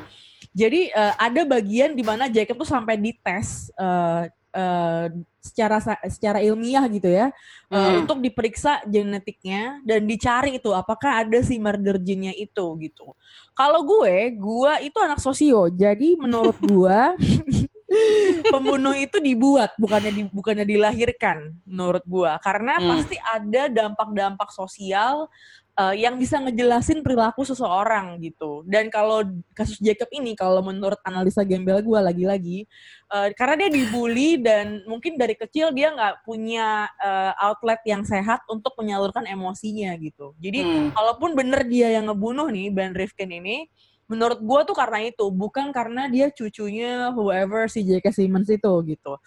[0.56, 4.22] Jadi eh, ada bagian di mana Jacob tuh sampai dites eh,
[4.56, 5.06] eh,
[5.38, 7.30] secara secara ilmiah gitu ya
[7.68, 8.02] eh, Hmm.
[8.02, 13.12] untuk diperiksa genetiknya dan dicari itu apakah ada si murder gene-nya itu gitu.
[13.52, 15.68] Kalau gue, gue itu anak sosio.
[15.68, 16.98] Jadi menurut gue
[18.52, 22.88] pembunuh itu dibuat bukannya di, bukannya dilahirkan menurut gue karena Hmm.
[22.98, 25.30] pasti ada dampak-dampak sosial
[25.76, 28.64] eh, yang bisa ngejelasin perilaku seseorang gitu.
[28.64, 32.64] Dan kalau kasus Jacob ini, kalau menurut analisa gembel gue lagi-lagi,
[33.12, 38.40] eh, karena dia dibully dan mungkin dari kecil dia nggak punya eh, outlet yang sehat
[38.48, 40.32] untuk menyalurkan emosinya gitu.
[40.40, 40.88] Jadi Hmm.
[40.96, 43.68] kalaupun bener dia yang ngebunuh nih Ben Rifkin ini,
[44.08, 48.14] menurut gue tuh karena itu, bukan karena dia cucunya whoever si J.K.
[48.14, 49.18] Simmons itu gitu.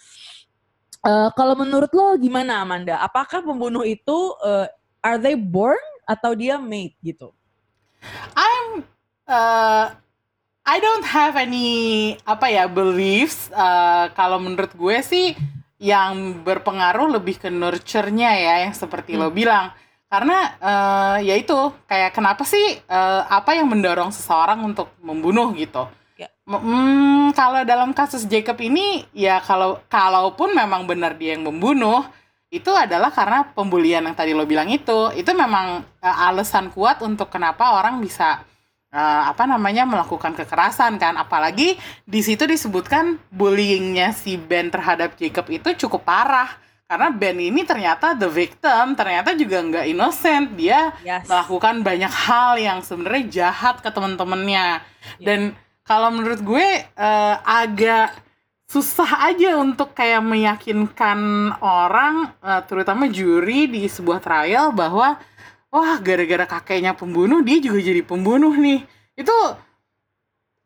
[1.00, 3.00] Eh, kalau menurut lo gimana Amanda?
[3.00, 4.68] Apakah pembunuh itu eh,
[5.00, 7.30] are they born atau dia made gitu?
[8.34, 8.82] I'm
[9.30, 9.94] uh,
[10.66, 15.38] I don't have any apa ya beliefs uh, kalau menurut gue sih
[15.78, 19.72] yang berpengaruh lebih ke nurture-nya ya yang seperti lo bilang
[20.10, 21.56] karena uh, ya itu
[21.86, 25.86] kayak kenapa sih uh, apa yang mendorong seseorang untuk membunuh gitu
[26.20, 26.28] Ya.
[26.44, 32.04] Hmm, kalau dalam kasus Jacob ini ya kalau kalaupun memang benar dia yang membunuh
[32.50, 37.30] itu adalah karena pembulian yang tadi lo bilang itu itu memang uh, alasan kuat untuk
[37.30, 38.42] kenapa orang bisa
[38.90, 45.46] uh, apa namanya melakukan kekerasan kan apalagi di situ disebutkan bullyingnya si Ben terhadap Jacob
[45.54, 46.50] itu cukup parah
[46.90, 51.30] karena Ben ini ternyata the victim ternyata juga nggak innocent dia Yes.
[51.30, 54.82] melakukan banyak hal yang sebenarnya jahat ke teman-temannya
[55.22, 55.22] Iya.
[55.22, 55.40] dan
[55.86, 58.14] kalau menurut gue eh, agak
[58.70, 61.18] susah aja untuk kayak meyakinkan
[61.58, 65.18] orang eh, terutama juri di sebuah trial bahwa
[65.74, 68.86] wah gara-gara kakeknya pembunuh dia juga jadi pembunuh nih
[69.18, 69.38] itu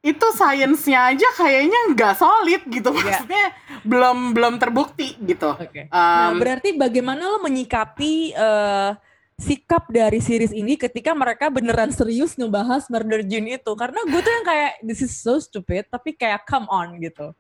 [0.04, 3.00] itu sainsnya aja kayaknya nggak solid gitu Iya.
[3.00, 3.46] maksudnya
[3.88, 5.88] belum belum terbukti gitu Oke.
[5.88, 8.92] Um, Nah, berarti bagaimana lo menyikapi eh,
[9.40, 13.72] sikap dari series ini ketika mereka beneran serius ngebahas murder June itu?
[13.80, 17.32] Karena gue tuh yang kayak this is so stupid, tapi kayak come on gitu.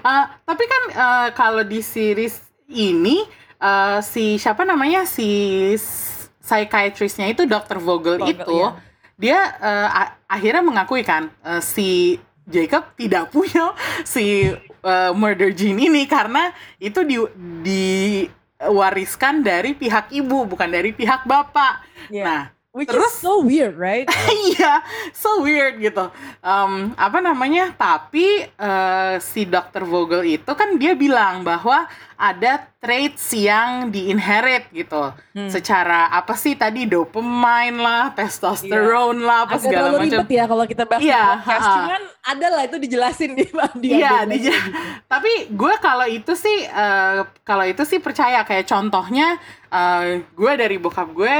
[0.00, 3.26] Uh, tapi kan uh, kalau di series ini
[3.60, 5.74] uh, si siapa namanya si
[6.40, 7.78] psychiatristnya itu Dr.
[7.78, 8.70] Vogel, Vogel, itu iya.
[9.20, 9.88] dia uh,
[10.26, 12.18] akhirnya mengakui kan uh, si
[12.48, 14.50] Jacob tidak punya si
[14.82, 17.20] uh, murder gene ini karena itu di
[18.60, 21.84] diwariskan dari pihak ibu bukan dari pihak bapak.
[22.10, 22.24] Iya.
[22.24, 24.06] Nah, Which terus- is so weird, right?
[24.50, 24.78] Iya,
[25.10, 26.06] so weird gitu.
[26.38, 27.72] Em, apa namanya?
[27.72, 29.82] Tapi eh, si Dr.
[29.82, 35.10] Vogel itu kan dia bilang bahwa ada traits yang di-inherit gitu.
[35.34, 35.48] Hmm.
[35.48, 40.04] Secara apa sih tadi dopamine lah, testosterone lah, apa Agak segala macam.
[40.06, 41.50] ribet ya kalau kita bahas Iya, di podcast.
[41.58, 41.74] ha-ha.
[41.74, 43.44] Cuman ada lah itu dijelasin di
[43.90, 44.52] Iya, gitu.
[45.06, 50.76] tapi gue kalau itu sih eh, kalau itu sih percaya kayak contohnya eh, gue dari
[50.76, 51.36] bokap gue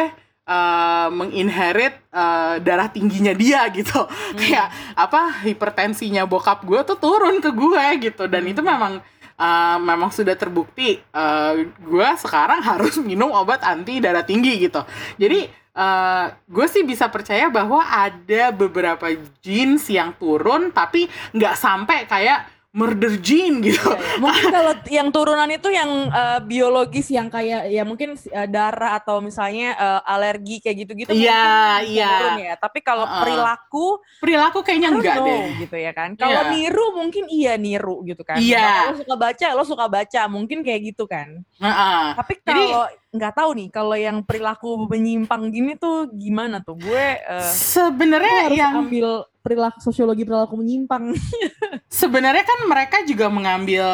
[0.50, 4.02] eh, menginherit eh, darah tingginya dia gitu.
[4.34, 8.26] Kayak apa hipertensinya bokap gue tuh turun ke gue gitu.
[8.26, 8.98] Dan itu memang
[9.38, 14.82] eh, memang sudah terbukti eh, gue sekarang harus minum obat anti darah tinggi gitu.
[15.14, 15.46] Jadi
[15.78, 19.06] eh, gue sih bisa percaya bahwa ada beberapa
[19.38, 24.18] jeans yang turun tapi nggak sampai kayak murder gene gitu Iya, iya.
[24.22, 29.18] Mungkin kalau yang turunan itu yang eh, biologis yang kayak ya mungkin eh, darah atau
[29.18, 32.10] misalnya eh, alergi kayak gitu-gitu Iya, iya.
[32.14, 32.54] turun ya.
[32.54, 33.20] Tapi kalau Heeh.
[33.20, 33.86] perilaku
[34.22, 36.14] perilaku kayaknya enggak know, deh gitu ya kan.
[36.14, 36.50] Kalau Iya.
[36.52, 38.38] niru mungkin iya niru gitu kan.
[38.38, 38.62] Iya.
[38.62, 41.42] Bahkan Lo suka baca, lo suka baca, mungkin kayak gitu kan.
[41.58, 42.02] Heeh.
[42.14, 46.78] Tapi Jadi- kalau nggak tahu nih, kalau yang perilaku menyimpang gini tuh gimana tuh?
[46.78, 51.10] Gue gue sebenarnya yang ambil perilaku sosiologi perilaku menyimpang.
[51.90, 53.86] sebenarnya kan mereka juga mengambil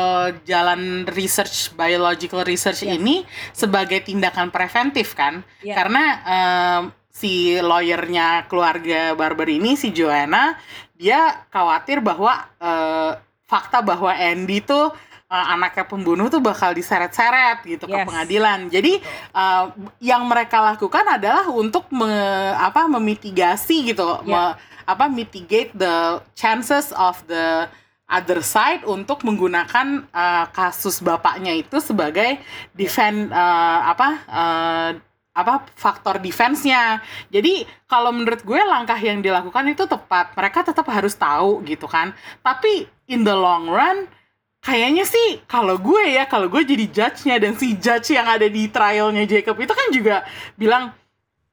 [0.44, 3.00] jalan research biological research Yes.
[3.00, 3.24] ini
[3.56, 5.74] sebagai tindakan preventif kan Iya.
[5.80, 10.60] karena em, si lawyernya keluarga Barber ini si Joanna
[10.92, 13.12] dia khawatir bahwa eh,
[13.48, 14.92] fakta bahwa Andy tuh
[15.26, 18.06] eh, anaknya pembunuh tuh bakal diseret-seret gitu ke Yes.
[18.06, 18.92] pengadilan jadi
[19.32, 19.64] eh,
[20.00, 24.52] yang mereka lakukan adalah untuk me- apa memitigasi gitu Ya.
[24.52, 24.56] me-
[24.86, 27.66] apa mitigate the chances of the
[28.06, 32.38] other side untuk menggunakan uh, kasus bapaknya itu sebagai
[32.70, 34.90] defend uh, apa uh,
[35.34, 37.02] apa faktor defense-nya.
[37.28, 40.38] Jadi kalau menurut gue langkah yang dilakukan itu tepat.
[40.38, 42.14] Mereka tetap harus tahu gitu kan.
[42.40, 44.06] Tapi in the long run
[44.66, 48.66] kayaknya sih kalau gue ya kalau gue jadi judge-nya dan si judge yang ada di
[48.66, 50.26] trialnya Jacob itu kan juga
[50.58, 50.90] bilang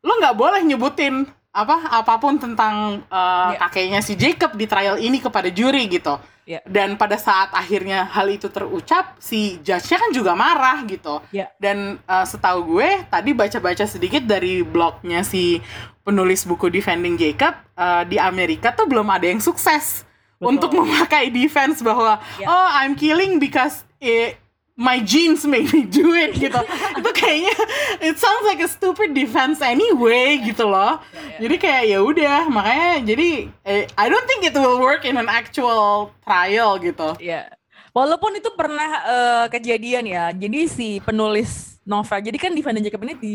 [0.01, 3.69] lo nggak boleh nyebutin apa apa pun tentang uh, Iya.
[3.69, 6.17] kakeknya si Jacob di trial ini kepada juri gitu.
[6.43, 6.59] Iya.
[6.65, 11.21] Dan pada saat akhirnya hal itu terucap, si judge-nya kan juga marah gitu.
[11.31, 11.53] Iya.
[11.61, 15.61] Dan uh, setahu gue tadi baca-baca sedikit dari blognya si
[16.03, 20.03] penulis buku Defending Jacob uh, di Amerika tuh belum ada yang sukses
[20.43, 20.51] Betul.
[20.51, 22.45] untuk memakai defense bahwa Iya.
[22.45, 24.35] oh I'm killing because eh,
[24.73, 26.57] my genes made me do it gitu.
[26.99, 27.55] itu kayaknya
[28.01, 30.99] it sounds like a stupid defense anyway gitu loh.
[31.37, 33.29] Jadi kayak ya udah makanya jadi
[33.63, 37.15] eh, I don't think it will work in an actual trial gitu.
[37.17, 37.53] Iya.
[37.93, 40.33] Walaupun itu pernah eh, kejadian ya.
[40.33, 43.33] Jadi si penulis novel, jadi kan Defendant Jacob ini di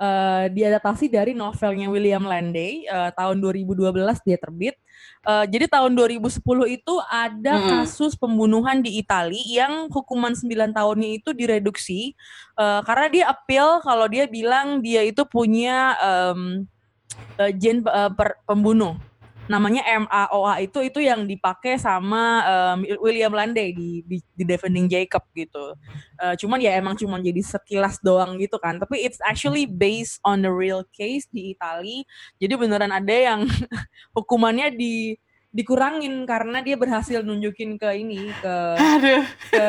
[0.00, 3.92] eh, diadaptasi dari novelnya William Landay eh, tahun 2012
[4.24, 4.80] dia terbit.
[5.20, 7.68] Eh, jadi tahun 2010 itu ada Mm-mm.
[7.84, 12.16] kasus pembunuhan di Italia yang hukuman 9 tahunnya itu direduksi
[12.56, 16.64] eh, karena dia appeal kalau dia bilang dia itu punya em,
[17.36, 18.96] eh, gen eh, per- pembunuh
[19.50, 25.26] namanya MAOA itu itu yang dipakai sama em, William Landay di, di di Defending Jacob
[25.34, 25.74] gitu.
[26.22, 28.78] Eh, cuman ya emang cuman jadi sekilas doang gitu kan.
[28.78, 32.06] Tapi it's actually based on the real case di Itali.
[32.38, 33.50] Jadi beneran ada yang
[34.16, 35.18] hukumannya di
[35.50, 39.26] dikurangin karena dia berhasil nunjukin ke ini ke Aduh.
[39.50, 39.64] ke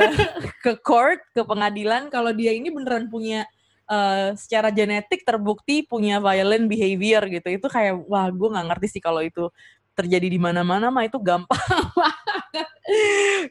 [0.61, 3.49] ke court ke pengadilan kalau dia ini beneran punya
[3.91, 9.01] eh, secara genetik terbukti punya violent behavior gitu itu kayak wah gue nggak ngerti sih
[9.03, 9.51] kalau itu
[9.91, 11.59] terjadi di mana-mana mah itu gampang
[11.99, 12.67] banget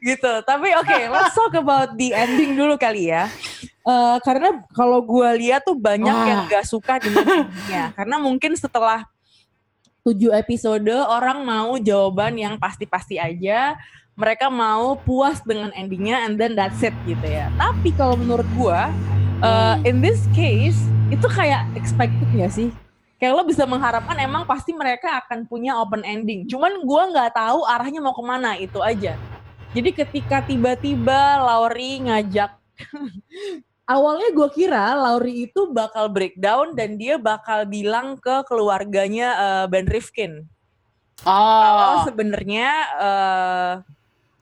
[0.01, 3.29] gitu tapi oke let's talk about the ending dulu kali ya
[3.81, 6.27] Eh, karena kalau gue lihat tuh banyak Wah.
[6.29, 7.89] yang gak suka dengan endingnya.
[7.97, 9.09] Karena mungkin setelah
[10.05, 13.73] tujuh episode orang mau jawaban yang pasti-pasti aja.
[14.13, 17.49] Mereka mau puas dengan endingnya and then that's it gitu ya.
[17.57, 18.81] Tapi kalau menurut gue,
[19.41, 19.85] eh, Hmm.
[19.85, 20.77] in this case
[21.09, 22.69] itu kayak expected gak sih?
[23.17, 26.49] Kayak lo bisa mengharapkan emang pasti mereka akan punya open ending.
[26.49, 29.13] Cuman gue nggak tahu arahnya mau ke mana itu aja.
[29.71, 32.51] Jadi ketika tiba-tiba Lauri ngajak
[33.93, 39.85] awalnya gue kira Lauri itu bakal breakdown dan dia bakal bilang ke keluarganya eh, Ben
[39.85, 40.49] Rifkin.
[41.21, 43.73] Kalau Oh, sebenarnya eh,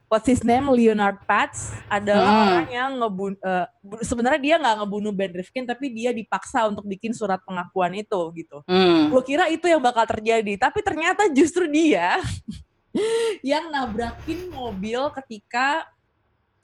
[0.09, 2.41] what's his name Leonard Pats adalah Hmm.
[2.43, 3.33] orang yang ngebun
[3.79, 8.19] bu- sebenarnya dia nggak ngebunuh Ben Rifkin tapi dia dipaksa untuk bikin surat pengakuan itu
[8.33, 8.65] gitu.
[8.65, 9.13] hmm.
[9.13, 12.17] Gue kira itu yang bakal terjadi, tapi ternyata justru dia
[13.45, 15.85] yang nabrakin mobil ketika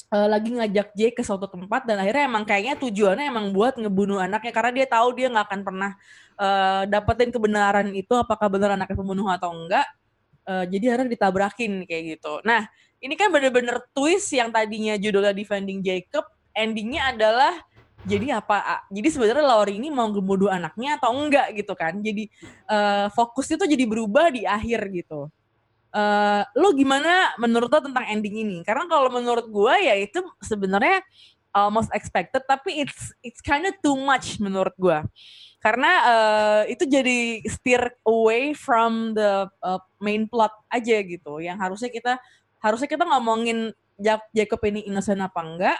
[0.09, 4.21] eh, lagi ngajak Jake ke suatu tempat dan akhirnya emang kayaknya tujuannya emang buat ngebunuh
[4.21, 5.91] anaknya karena dia tahu dia nggak akan pernah
[6.35, 9.85] eh, dapetin kebenaran itu apakah benar anaknya pembunuh atau enggak.
[10.45, 12.41] Eh, jadi akhirnya ditabrakin kayak gitu.
[12.41, 12.65] Nah
[13.05, 16.25] ini kan bener-bener twist yang tadinya judulnya Defending Jacob,
[16.57, 17.53] endingnya adalah
[18.05, 18.85] jadi apa?
[18.89, 22.01] Jadi sebenarnya Laurie ini mau ngebunuh anaknya atau enggak gitu kan?
[22.01, 22.29] Jadi
[22.69, 25.29] eh, fokusnya tuh jadi berubah di akhir gitu.
[25.93, 28.57] Eh, lo gimana menurut lo tentang ending ini?
[28.65, 31.05] Karena kalau menurut gue ya itu sebenarnya
[31.53, 34.97] almost expected, tapi it's it's kind of too much menurut gue.
[35.61, 41.41] Karena eh, itu jadi steer away from the uh, main plot aja gitu.
[41.41, 42.13] Yang harusnya kita
[42.65, 45.79] harusnya kita ngomongin Ja- Jacob ini innocent apa enggak.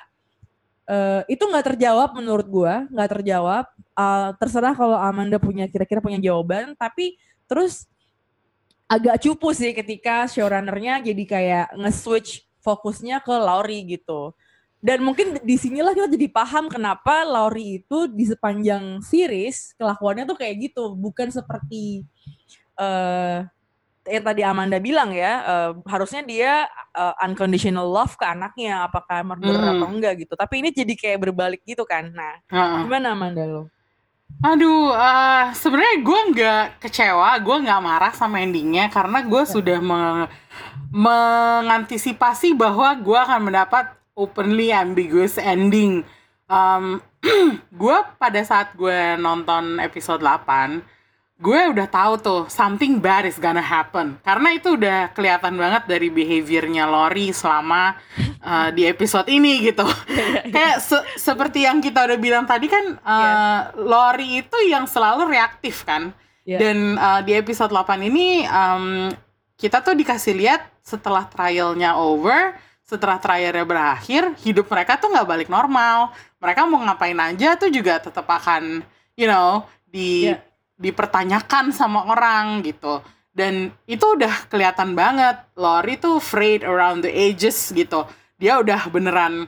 [0.86, 3.66] Eh, itu nggak terjawab menurut gua, nggak terjawab.
[3.76, 7.18] Eh, terserah kalau Amanda punya kira-kira punya jawaban, tapi
[7.50, 7.90] terus
[8.86, 14.32] agak cupu sih ketika showrunnernya jadi kayak nge-switch fokusnya ke Laurie gitu.
[14.78, 20.38] Dan mungkin di sinilah kita jadi paham kenapa Laurie itu di sepanjang series kelakuannya tuh
[20.38, 22.06] kayak gitu, bukan seperti
[22.78, 23.40] eh
[24.06, 29.52] yang tadi Amanda bilang ya, eh, harusnya dia eh, unconditional love ke anaknya, apakah murder
[29.52, 29.72] Hmm.
[29.76, 30.34] atau enggak gitu.
[30.38, 32.08] Tapi ini jadi kayak berbalik gitu kan.
[32.14, 32.88] Nah, Heeh.
[32.88, 33.68] gimana Amanda lo?
[34.42, 40.28] Aduh, eh, sebenarnya gue nggak kecewa, gue nggak marah sama endingnya karena gue sudah me-
[40.90, 46.02] mengantisipasi bahwa gue akan mendapat openly ambiguous ending.
[46.48, 47.02] Um,
[47.82, 50.80] gue pada saat gue nonton episode 8,
[51.36, 56.08] gue udah tahu tuh something bad is gonna happen karena itu udah kelihatan banget dari
[56.08, 58.00] behaviornya Lori selama
[58.40, 59.84] uh, di episode ini gitu.
[60.56, 65.84] Kayak se- seperti yang kita udah bilang tadi kan uh, Lori itu yang selalu reaktif
[65.84, 66.16] kan.
[66.46, 66.62] Iya.
[66.62, 69.10] Dan uh, di episode 8 ini um,
[69.58, 72.54] kita tuh dikasih lihat setelah trialnya over,
[72.86, 76.14] setelah trialnya berakhir, hidup mereka tuh nggak balik normal.
[76.38, 78.86] Mereka mau ngapain aja tuh juga tetap akan,
[79.18, 80.38] you know, di Iya.
[80.80, 83.04] Dipertanyakan sama orang gitu.
[83.36, 85.40] Dan itu udah kelihatan banget.
[85.60, 88.08] Lori tuh afraid around the edges gitu.
[88.40, 89.48] Dia udah beneran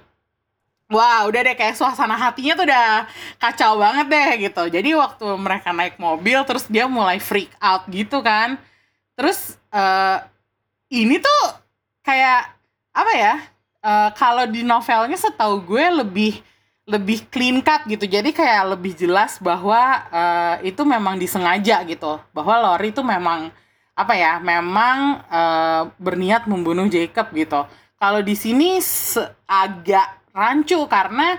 [0.87, 3.11] Wah, udah deh kayak suasana hatinya tuh udah
[3.43, 4.71] kacau banget deh gitu.
[4.71, 8.55] Jadi waktu mereka naik mobil terus dia mulai freak out gitu kan.
[9.19, 10.17] Terus eh
[10.87, 11.43] ini tuh
[12.07, 12.55] kayak
[12.95, 13.35] apa ya?
[13.83, 16.33] eh, kalau di novelnya setahu gue lebih
[16.87, 18.07] lebih clean cut gitu.
[18.07, 19.77] Jadi kayak lebih jelas bahwa
[20.07, 22.17] eh, itu memang disengaja gitu.
[22.31, 23.51] Bahwa Lori itu memang
[23.91, 24.39] apa ya?
[24.39, 27.67] Memang eh, berniat membunuh Jacob gitu.
[27.99, 28.79] Kalau di sini
[29.45, 31.37] agak rancu karena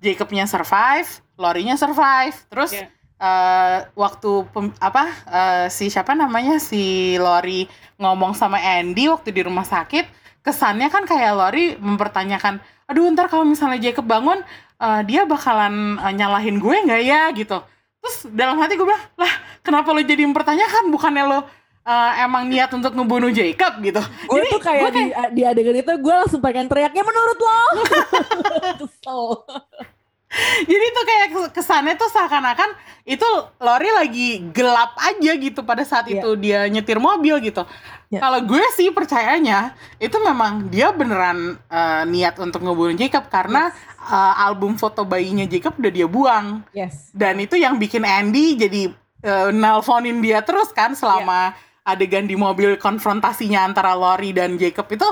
[0.00, 2.34] Jacobnya survive, Lorinya survive.
[2.50, 2.86] Terus Iya.
[3.20, 7.68] eh, waktu pem- apa eh, si siapa namanya si Lori
[8.00, 10.08] ngomong sama Andy waktu di rumah sakit,
[10.40, 14.40] kesannya kan kayak Lori mempertanyakan, aduh ntar kalau misalnya Jacob bangun,
[14.80, 17.58] eh, dia bakalan eh, nyalahin gue nggak ya gitu.
[18.00, 21.38] Terus dalam hati gue bilang, lah kenapa lo jadi mempertanyakan bukannya lo
[21.80, 24.00] eh, emang niat untuk ngebunuh Jacob gitu.
[24.26, 25.04] Gue tuh kayak di,
[25.36, 27.60] di adegan itu gue langsung pengen teriaknya menurut lo.
[28.80, 29.22] Kesel.
[30.62, 32.70] Jadi tuh kayak kesannya tuh seakan-akan
[33.02, 33.26] itu
[33.58, 36.22] Lori lagi gelap aja gitu pada saat Iya.
[36.22, 37.66] itu dia nyetir mobil gitu.
[38.10, 38.18] Iya.
[38.26, 43.70] Kalau gue sih percayanya itu memang dia beneran eh, niat untuk ngebunuh Jacob karena
[44.02, 46.66] eh, album foto bayinya Jacob udah dia buang.
[46.74, 47.14] Yes.
[47.14, 48.90] dan itu yang bikin Andy jadi
[49.22, 51.54] eh, nelponin dia terus kan selama
[51.86, 55.06] adegan di mobil konfrontasinya antara Lori dan Jacob itu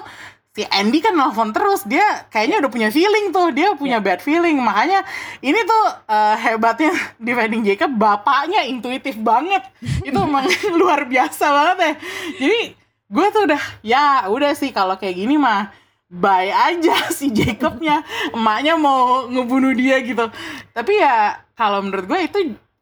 [0.58, 1.86] si Andy kan nelfon terus.
[1.86, 4.58] Dia kayaknya udah punya feeling tuh dia punya bad feeling.
[4.58, 5.06] Makanya
[5.38, 6.90] ini tuh eh, hebatnya
[7.22, 9.62] defending Jacob bapaknya intuitif banget.
[10.08, 11.94] Itu emang luar biasa banget ya.
[12.42, 12.60] Jadi
[13.08, 15.72] gue tuh udah ya udah sih kalau kayak gini mah
[16.08, 18.02] bye aja si Jacobnya.
[18.32, 20.28] Emaknya mau ngebunuh dia gitu.
[20.72, 22.38] Tapi ya kalau menurut gue itu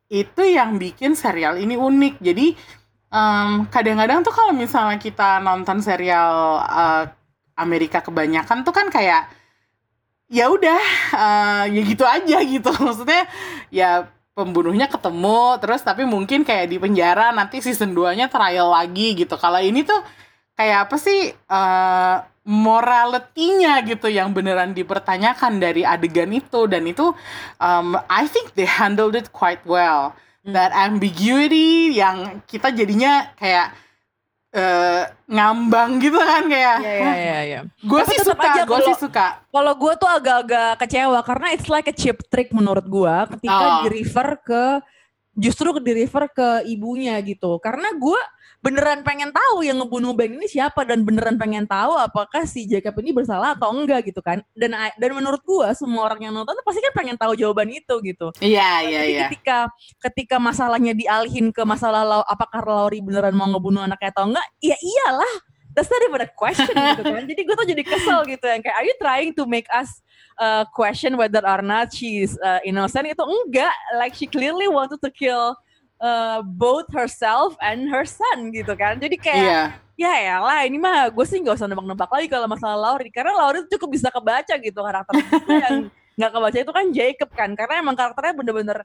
[0.07, 2.23] itu yang bikin serial ini unik.
[2.23, 2.55] Jadi
[3.11, 7.05] em, kadang-kadang tuh kalau misalnya kita nonton serial eh,
[7.59, 9.27] Amerika kebanyakan tuh kan kayak
[10.31, 10.81] ya udah
[11.15, 12.71] eh, ya gitu aja gitu.
[12.87, 13.27] Maksudnya
[13.75, 14.07] ya
[14.37, 19.41] pembunuhnya ketemu terus tapi mungkin kayak di penjara nanti season 2-nya trial lagi gitu.
[19.41, 20.05] Kalau ini tuh
[20.53, 22.17] kayak apa sih eh
[22.47, 26.71] morality-nya gitu yang beneran dipertanyakan dari adegan itu.
[26.71, 27.11] Dan itu
[27.59, 30.15] um, I think they handled it quite well.
[30.47, 33.75] That ambiguity yang kita jadinya kayak
[34.57, 37.39] eh, ngambang gitu kan kayak Iya iya iya.
[37.45, 37.61] iya.
[37.79, 41.87] gue sih suka aja gue sih suka Kalau gue tuh agak-agak kecewa karena it's like
[41.87, 43.81] a cheap trick menurut gue ketika Oh.
[43.85, 44.65] di refer ke
[45.37, 47.61] justru di refer ke ibunya gitu.
[47.61, 48.21] Karena gue
[48.65, 52.99] beneran pengen tahu yang ngebunuh Ben ini siapa dan beneran pengen tahu apakah si Jacob
[52.99, 54.43] ini bersalah atau enggak gitu kan.
[54.57, 57.95] Dan dan menurut gue semua orang yang nonton tuh pasti kan pengen tahu jawaban itu
[58.03, 58.29] gitu.
[58.43, 59.71] iya iya iya ketika
[60.11, 64.77] ketika masalahnya dialihin ke masalah Lau- apakah Lauri beneran mau ngebunuh anaknya atau enggak, ya
[64.77, 65.35] iyalah.
[65.77, 67.23] That's not even a question gitu kan.
[67.29, 70.01] Jadi gue tuh jadi kesel gitu yang kayak are you trying to make us
[70.41, 73.77] uh, question whether or not she's uh, innocent itu enggak.
[74.01, 75.53] Like she clearly wanted to kill
[76.01, 79.01] uh, both herself and her son gitu kan.
[79.01, 80.15] Jadi kayak iya.
[80.21, 83.09] ya lah ini mah gue sih nggak usah nebak-nebak lagi kalau masalah Lauri.
[83.13, 85.15] Karena Lauri tuh cukup bisa kebaca gitu karakter
[85.65, 85.75] yang
[86.17, 87.51] nggak kebaca itu kan Jacob kan.
[87.57, 88.79] Karena emang karakternya bener-bener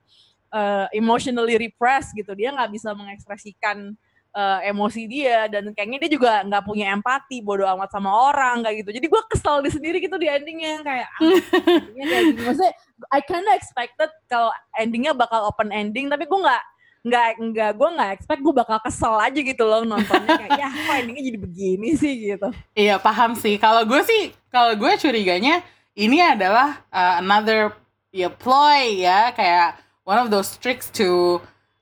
[0.52, 2.32] uh, emotionally repressed gitu.
[2.36, 3.96] Dia nggak bisa mengekspresikan
[4.32, 5.52] uh, emosi dia.
[5.52, 8.92] Dan kayaknya dia juga nggak punya empati bodoh amat sama orang kayak gitu.
[9.04, 10.80] Jadi gue kesel di sendiri gitu di endingnya.
[10.80, 11.22] Kayak ah,
[11.68, 12.42] endingnya kayak gini.
[12.48, 12.74] Maksudnya
[13.12, 16.64] I kinda expected kalau endingnya bakal open ending tapi gue nggak
[17.02, 20.94] nggak nggak gue nggak expect gue bakal kesel aja gitu loh nontonnya kayak ya kok
[21.02, 22.48] endingnya jadi begini sih gitu
[22.78, 23.58] Iya paham sih.
[23.58, 25.66] Kalau gue sih, kalau gue curiganya
[25.98, 27.74] ini adalah uh, another
[28.14, 31.40] ya ploy ya kayak one of those tricks to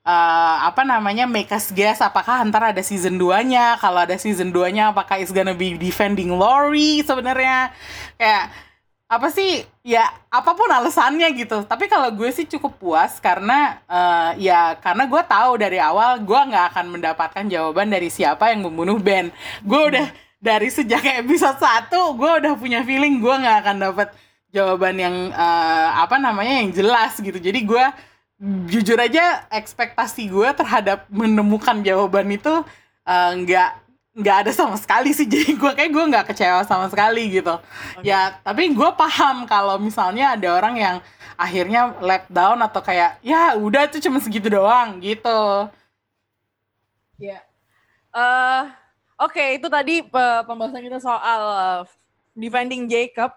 [0.08, 3.76] uh, apa namanya make us guess apakah ntar ada season 2-nya.
[3.78, 7.76] Kalau ada season 2-nya apakah it's gonna be defending Lori sebenarnya.
[8.16, 8.44] Kayak
[9.10, 9.66] apa sih?
[9.82, 11.66] Ya apa pun alasannya gitu.
[11.66, 16.38] Tapi kalau gue sih cukup puas karena eh, ya karena gue tahu dari awal gue
[16.38, 19.34] nggak akan mendapatkan jawaban dari siapa yang membunuh Ben.
[19.66, 20.08] Gue udah
[20.38, 24.10] dari sejak episode 1 gue udah punya feeling gue nggak akan dapat
[24.54, 27.42] jawaban yang eh, apa namanya yang jelas gitu.
[27.42, 27.86] Jadi gue
[28.70, 32.62] jujur aja ekspektasi gue terhadap menemukan jawaban itu
[33.10, 33.89] eh, nggak
[34.20, 37.56] nggak ada sama sekali sih jadi gue kayak gue nggak kecewa sama sekali gitu
[38.04, 40.96] ya tapi gue paham kalau misalnya ada orang yang
[41.40, 45.72] akhirnya let down atau kayak ya udah tuh cuma segitu doang gitu
[47.20, 47.44] Ya.
[48.16, 48.64] eh
[49.20, 51.80] Oke, itu tadi pe- pembahasan kita soal uh,
[52.32, 53.36] defending Jacob.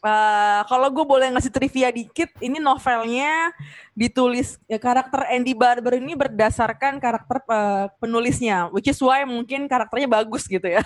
[0.00, 3.52] Eh, kalau gue boleh ngasih trivia dikit, ini novelnya
[3.92, 10.08] ditulis ya, karakter Andy Barber ini berdasarkan karakter eh, penulisnya, which is why mungkin karakternya
[10.08, 10.80] bagus gitu ya.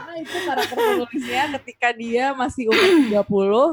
[0.00, 2.88] Karena itu karakter penulisnya ketika dia masih umur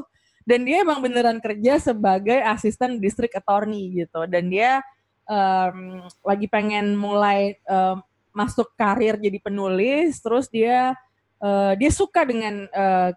[0.04, 4.84] 30 dan dia emang beneran kerja sebagai asisten district attorney gitu dan dia
[5.28, 7.98] em, lagi pengen mulai em,
[8.32, 10.96] masuk karir jadi penulis terus dia
[11.44, 13.12] eh, dia suka dengan eh,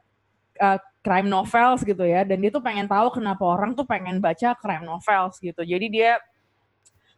[1.00, 2.24] crime novels gitu ya.
[2.24, 5.60] Dan dia tuh pengen tahu kenapa orang tuh pengen baca crime novels gitu.
[5.64, 6.20] Jadi dia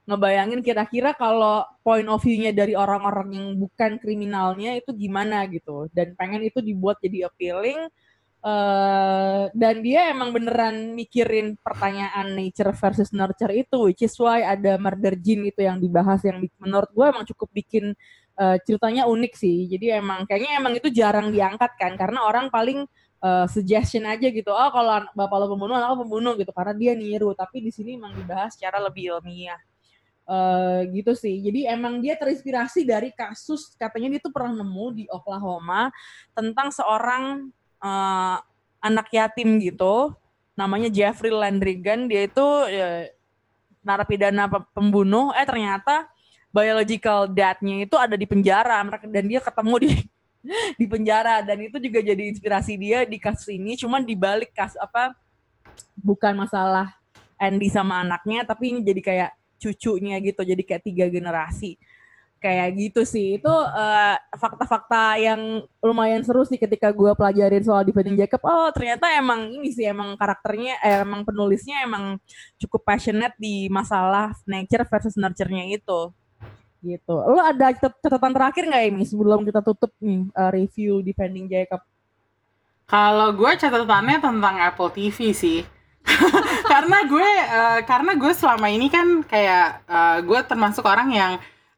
[0.02, 5.86] ngebayangin kira-kira kalau point of view-nya dari orang-orang yang bukan kriminalnya itu gimana gitu.
[5.94, 7.86] Dan pengen itu dibuat jadi appealing.
[8.42, 14.74] Eh dan dia emang beneran mikirin pertanyaan nature versus nurture itu which is why ada
[14.82, 17.94] murder gene itu yang dibahas yang menurut gue emang cukup bikin
[18.42, 19.70] eh, ceritanya unik sih.
[19.70, 22.82] Jadi emang kayaknya emang itu jarang diangkat kan karena orang paling
[23.22, 26.92] eh, suggestion aja gitu oh kalau bapak lo pembunuh anak lo pembunuh gitu karena dia
[26.98, 29.58] niru tapi di sini emang dibahas secara lebih ilmiah
[30.22, 31.42] eh gitu sih.
[31.42, 35.90] Jadi emang dia terinspirasi dari kasus katanya dia tuh pernah nemu di Oklahoma
[36.30, 37.50] tentang seorang
[37.82, 38.36] eh,
[38.82, 40.14] anak yatim gitu,
[40.54, 42.06] namanya Jeffrey Landrigan.
[42.06, 43.10] Dia itu eh,
[43.82, 45.34] narapidana pe- pembunuh.
[45.34, 46.06] Eh ternyata
[46.54, 49.90] biological dad-nya itu ada di penjara dan dia ketemu di
[50.80, 51.40] di penjara.
[51.42, 53.78] Dan itu juga jadi inspirasi dia di kasus ini.
[53.78, 55.14] Cuman dibalik kas apa
[55.98, 56.94] bukan masalah
[57.40, 60.42] Andy sama anaknya tapi ini jadi kayak cucunya gitu.
[60.42, 61.78] Jadi kayak tiga generasi.
[62.42, 63.38] Kayak gitu sih.
[63.38, 68.42] Itu eh, fakta-fakta yang lumayan seru sih ketika gue pelajarin soal defending Jacob.
[68.42, 72.18] Oh ternyata emang ini sih emang karakternya eh, emang penulisnya emang
[72.58, 76.10] cukup passionate di masalah nature versus nurture-nya itu
[76.82, 77.14] gitu.
[77.14, 81.80] Lo ada cat- catatan terakhir nggak ini sebelum kita tutup nih eh, review defending Jacob?
[82.90, 85.62] Kalau gue catatannya tentang Apple TV sih.
[86.72, 91.32] karena gue eh, karena gue selama ini kan kayak eh, gue termasuk orang yang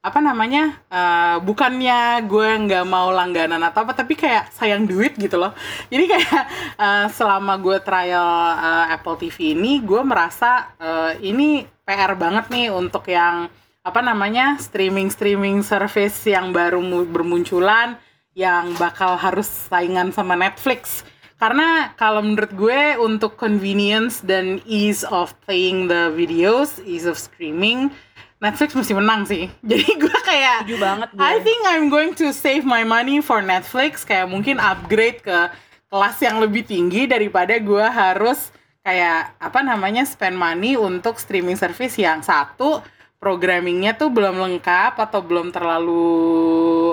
[0.05, 5.37] apa namanya eh, bukannya gue nggak mau langganan atau apa tapi kayak sayang duit gitu
[5.37, 5.53] loh.
[5.93, 6.43] Jadi kayak
[6.81, 12.73] eh, selama gue trial eh, Apple TV ini gue merasa eh, ini PR banget nih
[12.73, 13.53] untuk yang
[13.85, 18.01] apa namanya streaming streaming service yang baru mu- bermunculan
[18.33, 21.05] yang bakal harus saingan sama Netflix
[21.45, 27.93] karena kalau menurut gue untuk convenience dan ease of playing the videos, ease of streaming,
[28.41, 29.53] Netflix mesti menang sih.
[29.71, 31.21] Jadi gue kayak Setuju banget gue.
[31.21, 35.53] I think I'm going to save my money for Netflix kayak mungkin upgrade ke
[35.93, 38.49] kelas yang lebih tinggi daripada gue harus
[38.81, 42.81] kayak apa namanya spend money untuk streaming service yang satu
[43.25, 46.05] programmingnya tuh belum lengkap atau belum terlalu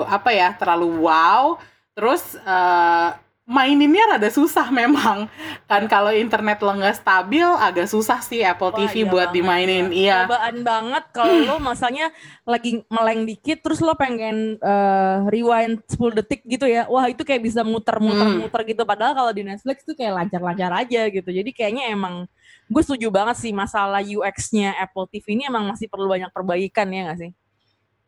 [0.08, 1.60] apa ya terlalu wow
[1.92, 3.08] terus eh,
[3.42, 5.28] maininnya rada susah memang
[5.66, 9.36] kan kalau internet lo nggak stabil agak susah sih Apple Wah, TV iya buat banget,
[9.36, 12.08] dimainin iya Cobaan banget kalau lo masanya
[12.46, 16.86] lagi meleng dikit terus lo pengen eh, rewind 10 detik gitu ya.
[16.86, 18.70] Wah, itu kayak bisa muter-muter-muter Hmm.
[18.72, 21.28] gitu padahal kalau di Netflix tuh kayak lancar-lancar aja gitu.
[21.28, 22.30] Jadi kayaknya emang
[22.72, 27.12] gue setuju banget sih masalah UX-nya Apple TV ini emang masih perlu banyak perbaikan ya
[27.12, 27.30] gak sih?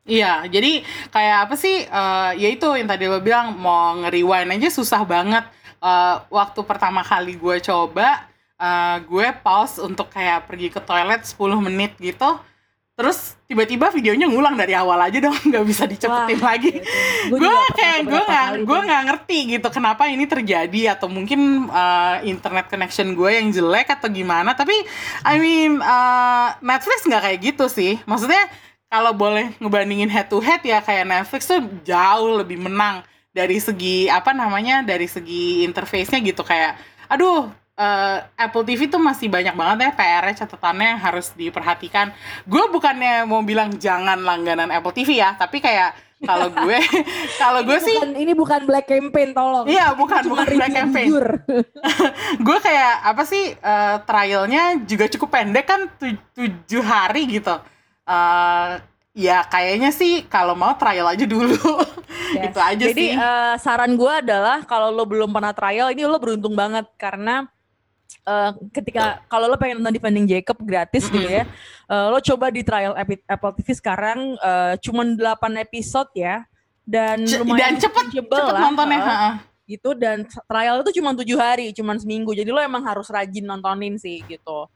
[0.04, 1.76] Iya, jadi kayak apa sih?
[1.88, 5.44] eh, ya itu yang tadi lo bilang mau nge-rewind aja susah banget.
[5.80, 8.28] Eh, waktu pertama kali gue coba,
[8.60, 12.36] eh, gue pause untuk kayak pergi ke toilet 10 menit gitu.
[12.94, 16.78] Terus tiba-tiba videonya ngulang dari awal aja dong, nggak bisa dicepetin Wah, lagi.
[17.26, 21.10] Gue gue juga pernah kayak gue nggak gue nggak ngerti gitu kenapa ini terjadi atau
[21.10, 24.54] mungkin eh, internet connection gue yang jelek atau gimana.
[24.54, 24.74] Tapi
[25.26, 27.98] I mean eh, Netflix nggak kayak gitu sih.
[28.06, 28.46] Maksudnya
[28.86, 33.02] kalau boleh ngebandingin head to head ya kayak Netflix tuh jauh lebih menang
[33.34, 36.46] dari segi apa namanya dari segi interface-nya gitu.
[36.46, 36.78] Kayak
[37.10, 42.14] aduh eh, Apple TV tuh masih banyak banget ya PR-nya catatannya yang harus diperhatikan
[42.44, 46.78] gue bukannya mau bilang jangan langganan Apple TV ya tapi kayak kalau gue
[47.36, 49.68] kalau gue sih bukan- ini bukan black campaign tolong.
[49.68, 51.08] Iya, bukan, bukan black campaign.
[52.46, 57.54] gue kayak apa sih eh, trialnya juga cukup pendek kan tu- tujuh hari gitu
[58.04, 58.72] Eh,
[59.16, 61.56] ya kayaknya sih kalau mau trial aja dulu
[62.34, 62.50] Yes.
[62.50, 66.16] itu aja Jadi sih eh, saran gue adalah kalau lo belum pernah trial ini lo
[66.16, 67.46] beruntung banget karena
[68.24, 71.44] eh, ketika kalau lo pengen nonton Defending Jacob gratis gitu ya,
[71.90, 72.94] eh, lo coba di trial
[73.28, 76.44] Apple TV sekarang eh, cuman 8 episode ya
[76.84, 79.30] dan C- lumayan dan cepet cepet lah, nontonnya ha-ha.
[79.64, 82.36] gitu dan trial itu cuma tujuh hari, cuma seminggu.
[82.36, 84.68] Jadi lo emang harus rajin nontonin sih gitu.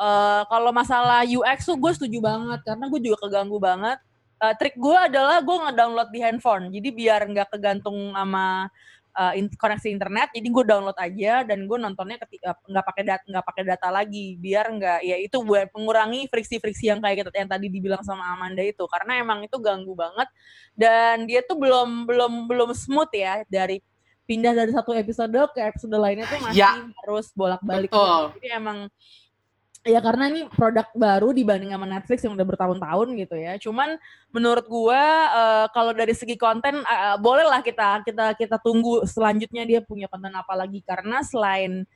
[0.00, 4.00] Eh kalau masalah UX tuh gue setuju banget karena gue juga keganggu banget.
[4.42, 8.66] Eh, trik gue adalah gue ngedownload di handphone, jadi biar nggak kegantung sama
[9.12, 10.28] eh, in- koneksi internet.
[10.32, 14.36] Jadi gue download aja dan gue nontonnya ketika nggak pakai data nggak pakai data lagi,
[14.40, 18.64] biar nggak ya itu buat mengurangi friksi-friksi yang kayak kita- yang tadi dibilang sama Amanda
[18.64, 20.28] itu, karena emang itu ganggu banget
[20.72, 23.84] dan dia tuh belum belum belum smooth ya dari
[24.22, 26.78] pindah dari satu episode ke episode lainnya tuh masih Ya.
[27.04, 27.90] harus bolak-balik.
[28.38, 28.88] Jadi emang
[29.82, 33.58] ya karena ini produk baru dibanding sama Netflix yang udah bertahun-tahun gitu ya.
[33.58, 33.98] Cuman
[34.30, 39.80] menurut gua eh, kalau dari segi konten eh, bolehlah kita kita kita tunggu selanjutnya dia
[39.82, 41.86] punya konten apa lagi karena selain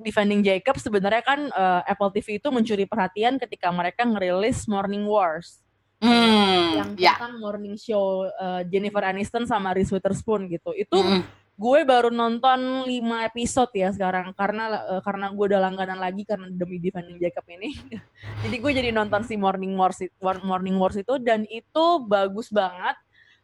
[0.00, 5.60] Defending Jacob sebenarnya kan eh, Apple TV itu mencuri perhatian ketika mereka ngerilis Morning Wars
[6.00, 10.72] yang hmm ya tentang morning show eh, Jennifer Aniston sama Reese Witherspoon gitu.
[10.72, 11.20] Itu Mm-mm.
[11.60, 16.48] Gue baru nonton 5 episode ya sekarang karena eh, karena gue udah langganan lagi karena
[16.48, 17.76] demi Defending Jacob ini.
[18.48, 20.00] jadi gue jadi nonton si Morning Wars
[20.40, 22.96] Morning Wars itu dan itu bagus banget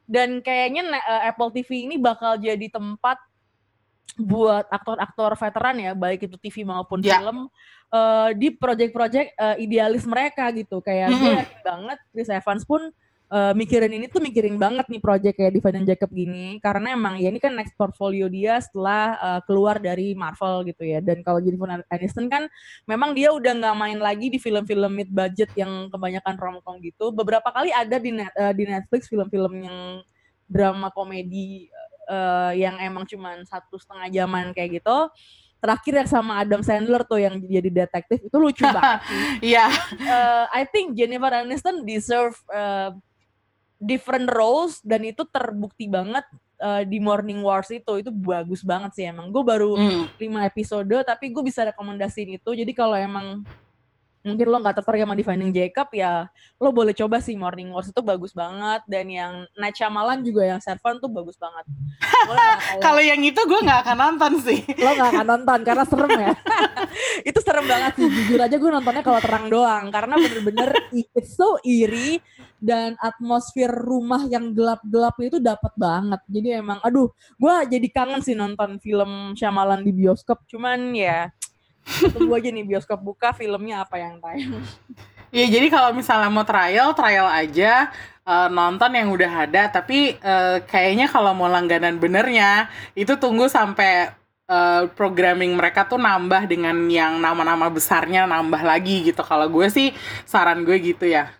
[0.08, 3.20] dan kayaknya eh, Apple TV ini bakal jadi tempat
[4.16, 7.20] buat aktor-aktor veteran ya baik itu TV maupun Ya.
[7.20, 7.52] film
[7.92, 11.40] eh, di project-project eh, idealis mereka gitu kayak gue Mm-mm.
[11.44, 12.80] yakin banget Chris Evans pun
[13.26, 16.62] eh, mikirin ini tuh mikirin banget nih project kayak Defending Jacob gini.
[16.62, 21.02] Karena emang ya ini kan next portfolio dia setelah eh, keluar dari Marvel gitu ya.
[21.02, 22.46] Dan kalau Jennifer Aniston kan
[22.86, 27.10] memang dia udah nggak main lagi di film-film mid budget yang kebanyakan romcom gitu.
[27.10, 29.78] Beberapa kali ada di net, eh, di Netflix film-film yang
[30.46, 31.66] drama komedi
[32.06, 35.10] eh, yang emang cuman satu setengah jaman kayak gitu.
[35.56, 39.00] Terakhir yang sama Adam Sandler tuh yang jadi detektif itu lucu banget
[39.40, 39.66] iya.
[39.98, 42.92] Uh, I think Jennifer Aniston deserve uh,
[43.76, 46.24] different roles dan itu terbukti banget
[46.58, 47.92] uh, di Morning Wars itu.
[47.98, 49.28] Itu bagus banget sih emang.
[49.28, 50.08] Gue baru Hmm.
[50.16, 52.50] lima episode tapi gue bisa rekomendasiin itu.
[52.52, 53.44] Jadi kalau emang
[54.26, 56.26] mungkin lo nggak tertarik sama Defining Jacob ya
[56.58, 57.38] lo boleh coba sih.
[57.38, 58.82] Morning Wars itu bagus banget.
[58.84, 61.62] Dan yang Night Shyamalan juga yang Servant tuh bagus banget.
[62.82, 64.66] Kalau- yang itu gue nggak akan nonton sih.
[64.82, 66.34] lo gak akan nonton karena serem ya.
[67.28, 68.08] Itu serem banget sih.
[68.08, 69.94] Jujur aja gue nontonnya kalau terang doang.
[69.94, 70.74] Karena bener-bener
[71.14, 72.18] it's so eerie
[72.60, 78.34] dan atmosfer rumah yang gelap-gelap itu dapat banget jadi emang aduh gue jadi kangen sih
[78.36, 81.30] nonton film Shyamalan di bioskop cuman ya
[82.12, 84.64] tunggu aja nih bioskop buka filmnya apa yang tayang
[85.34, 87.90] Iya jadi kalau misalnya mau trial, trial aja
[88.24, 89.62] eh, nonton yang udah ada.
[89.68, 94.14] Tapi eh, kayaknya kalau mau langganan benernya itu tunggu sampai
[94.46, 99.22] eh, programming mereka tuh nambah dengan yang nama-nama besarnya nambah lagi gitu.
[99.26, 99.90] Kalau gue sih
[100.24, 101.34] saran gue gitu ya.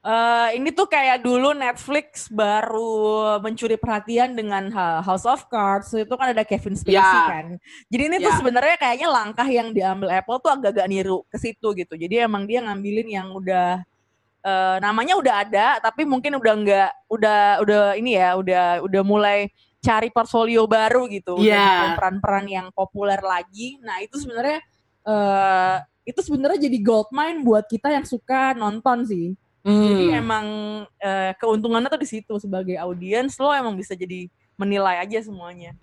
[0.00, 4.72] Eh, ini tuh kayak dulu Netflix baru mencuri perhatian dengan
[5.04, 7.28] House of Cards itu kan ada Kevin Spacey Ya.
[7.28, 7.60] kan.
[7.92, 8.38] Jadi ini tuh Ya.
[8.40, 12.00] sebenarnya kayaknya langkah yang diambil Apple tuh agak-agak niru ke situ gitu.
[12.00, 13.84] Jadi emang dia ngambilin yang udah
[14.40, 19.52] eh, namanya udah ada tapi mungkin udah enggak udah udah ini ya udah udah mulai
[19.84, 21.36] cari portfolio baru gitu.
[21.44, 21.60] Iya.
[21.60, 23.76] bikin peran-peran yang populer lagi.
[23.84, 24.64] Nah, itu sebenarnya
[25.04, 25.76] eh
[26.08, 29.36] itu sebenarnya jadi gold mine buat kita yang suka nonton sih.
[29.60, 30.20] Jadi Hmm.
[30.24, 30.46] emang
[30.96, 34.24] eh, keuntungannya tuh di situ sebagai audiens lo emang bisa jadi
[34.56, 35.76] menilai aja semuanya.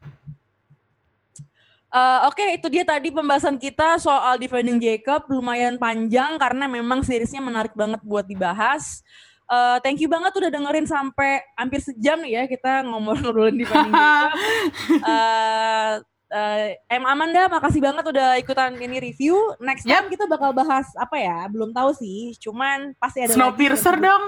[1.87, 7.39] Eh, Oke, itu dia tadi pembahasan kita soal Defending Jacob lumayan panjang karena memang seriesnya
[7.39, 9.05] menarik banget buat dibahas.
[9.47, 14.31] Eh, thank you banget udah dengerin sampai hampir sejam nih ya kita ngomong-ngobrolin Defending Jacob.
[15.07, 15.93] Eh,
[16.29, 19.35] eh, M Amanda, makasih banget udah ikutan ini review.
[19.57, 21.47] Next time kita bakal bahas apa ya?
[21.47, 22.35] Belum tahu sih.
[22.37, 23.31] Cuman pasti ada.
[23.31, 24.23] Snowpiercer dong.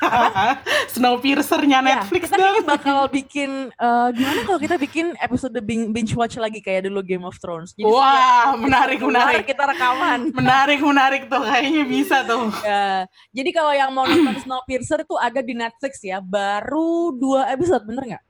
[0.94, 2.44] Snowpiercernya Ya, Netflix kita dong.
[2.54, 7.02] kayaknya bakal bikin eh, gimana kalau kita bikin episode bing- binge watch lagi kayak dulu
[7.02, 7.74] Game of Thrones.
[7.74, 9.44] Jadi Wah, menarik, menarik.
[9.44, 10.30] Kita rekaman.
[10.30, 11.42] Menarik, menarik tuh.
[11.42, 12.46] Kayaknya bisa tuh.
[12.64, 16.18] Ya, jadi kalau yang mau nonton Snowpiercer itu ada di Netflix ya.
[16.18, 18.24] Baru dua episode, bener nggak?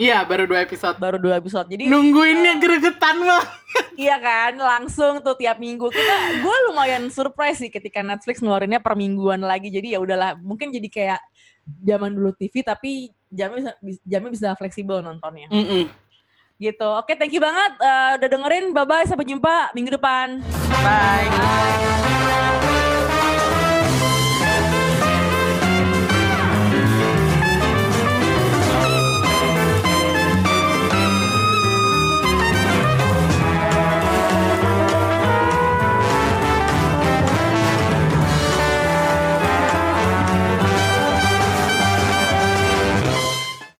[0.00, 0.96] Iya, baru dua episode.
[0.96, 1.68] Baru dua episode.
[1.68, 3.44] Jadi Nungguinnya gregetan mah.
[4.00, 6.40] iya kan, langsung tuh tiap minggu kita.
[6.40, 9.68] Gue lumayan surprise sih ketika Netflix ngeluarinnya per mingguan lagi.
[9.68, 11.20] Jadi ya udahlah, mungkin jadi kayak
[11.84, 15.52] zaman dulu TV tapi jamnya bisa, jamnya bisa fleksibel nontonnya.
[15.52, 15.84] Mm-mm.
[16.60, 16.88] gitu.
[16.96, 18.72] Oke, thank you banget eh, udah dengerin.
[18.72, 20.40] Bye bye, sampai jumpa minggu depan.
[20.80, 21.28] Bye.
[21.28, 22.69] Bye.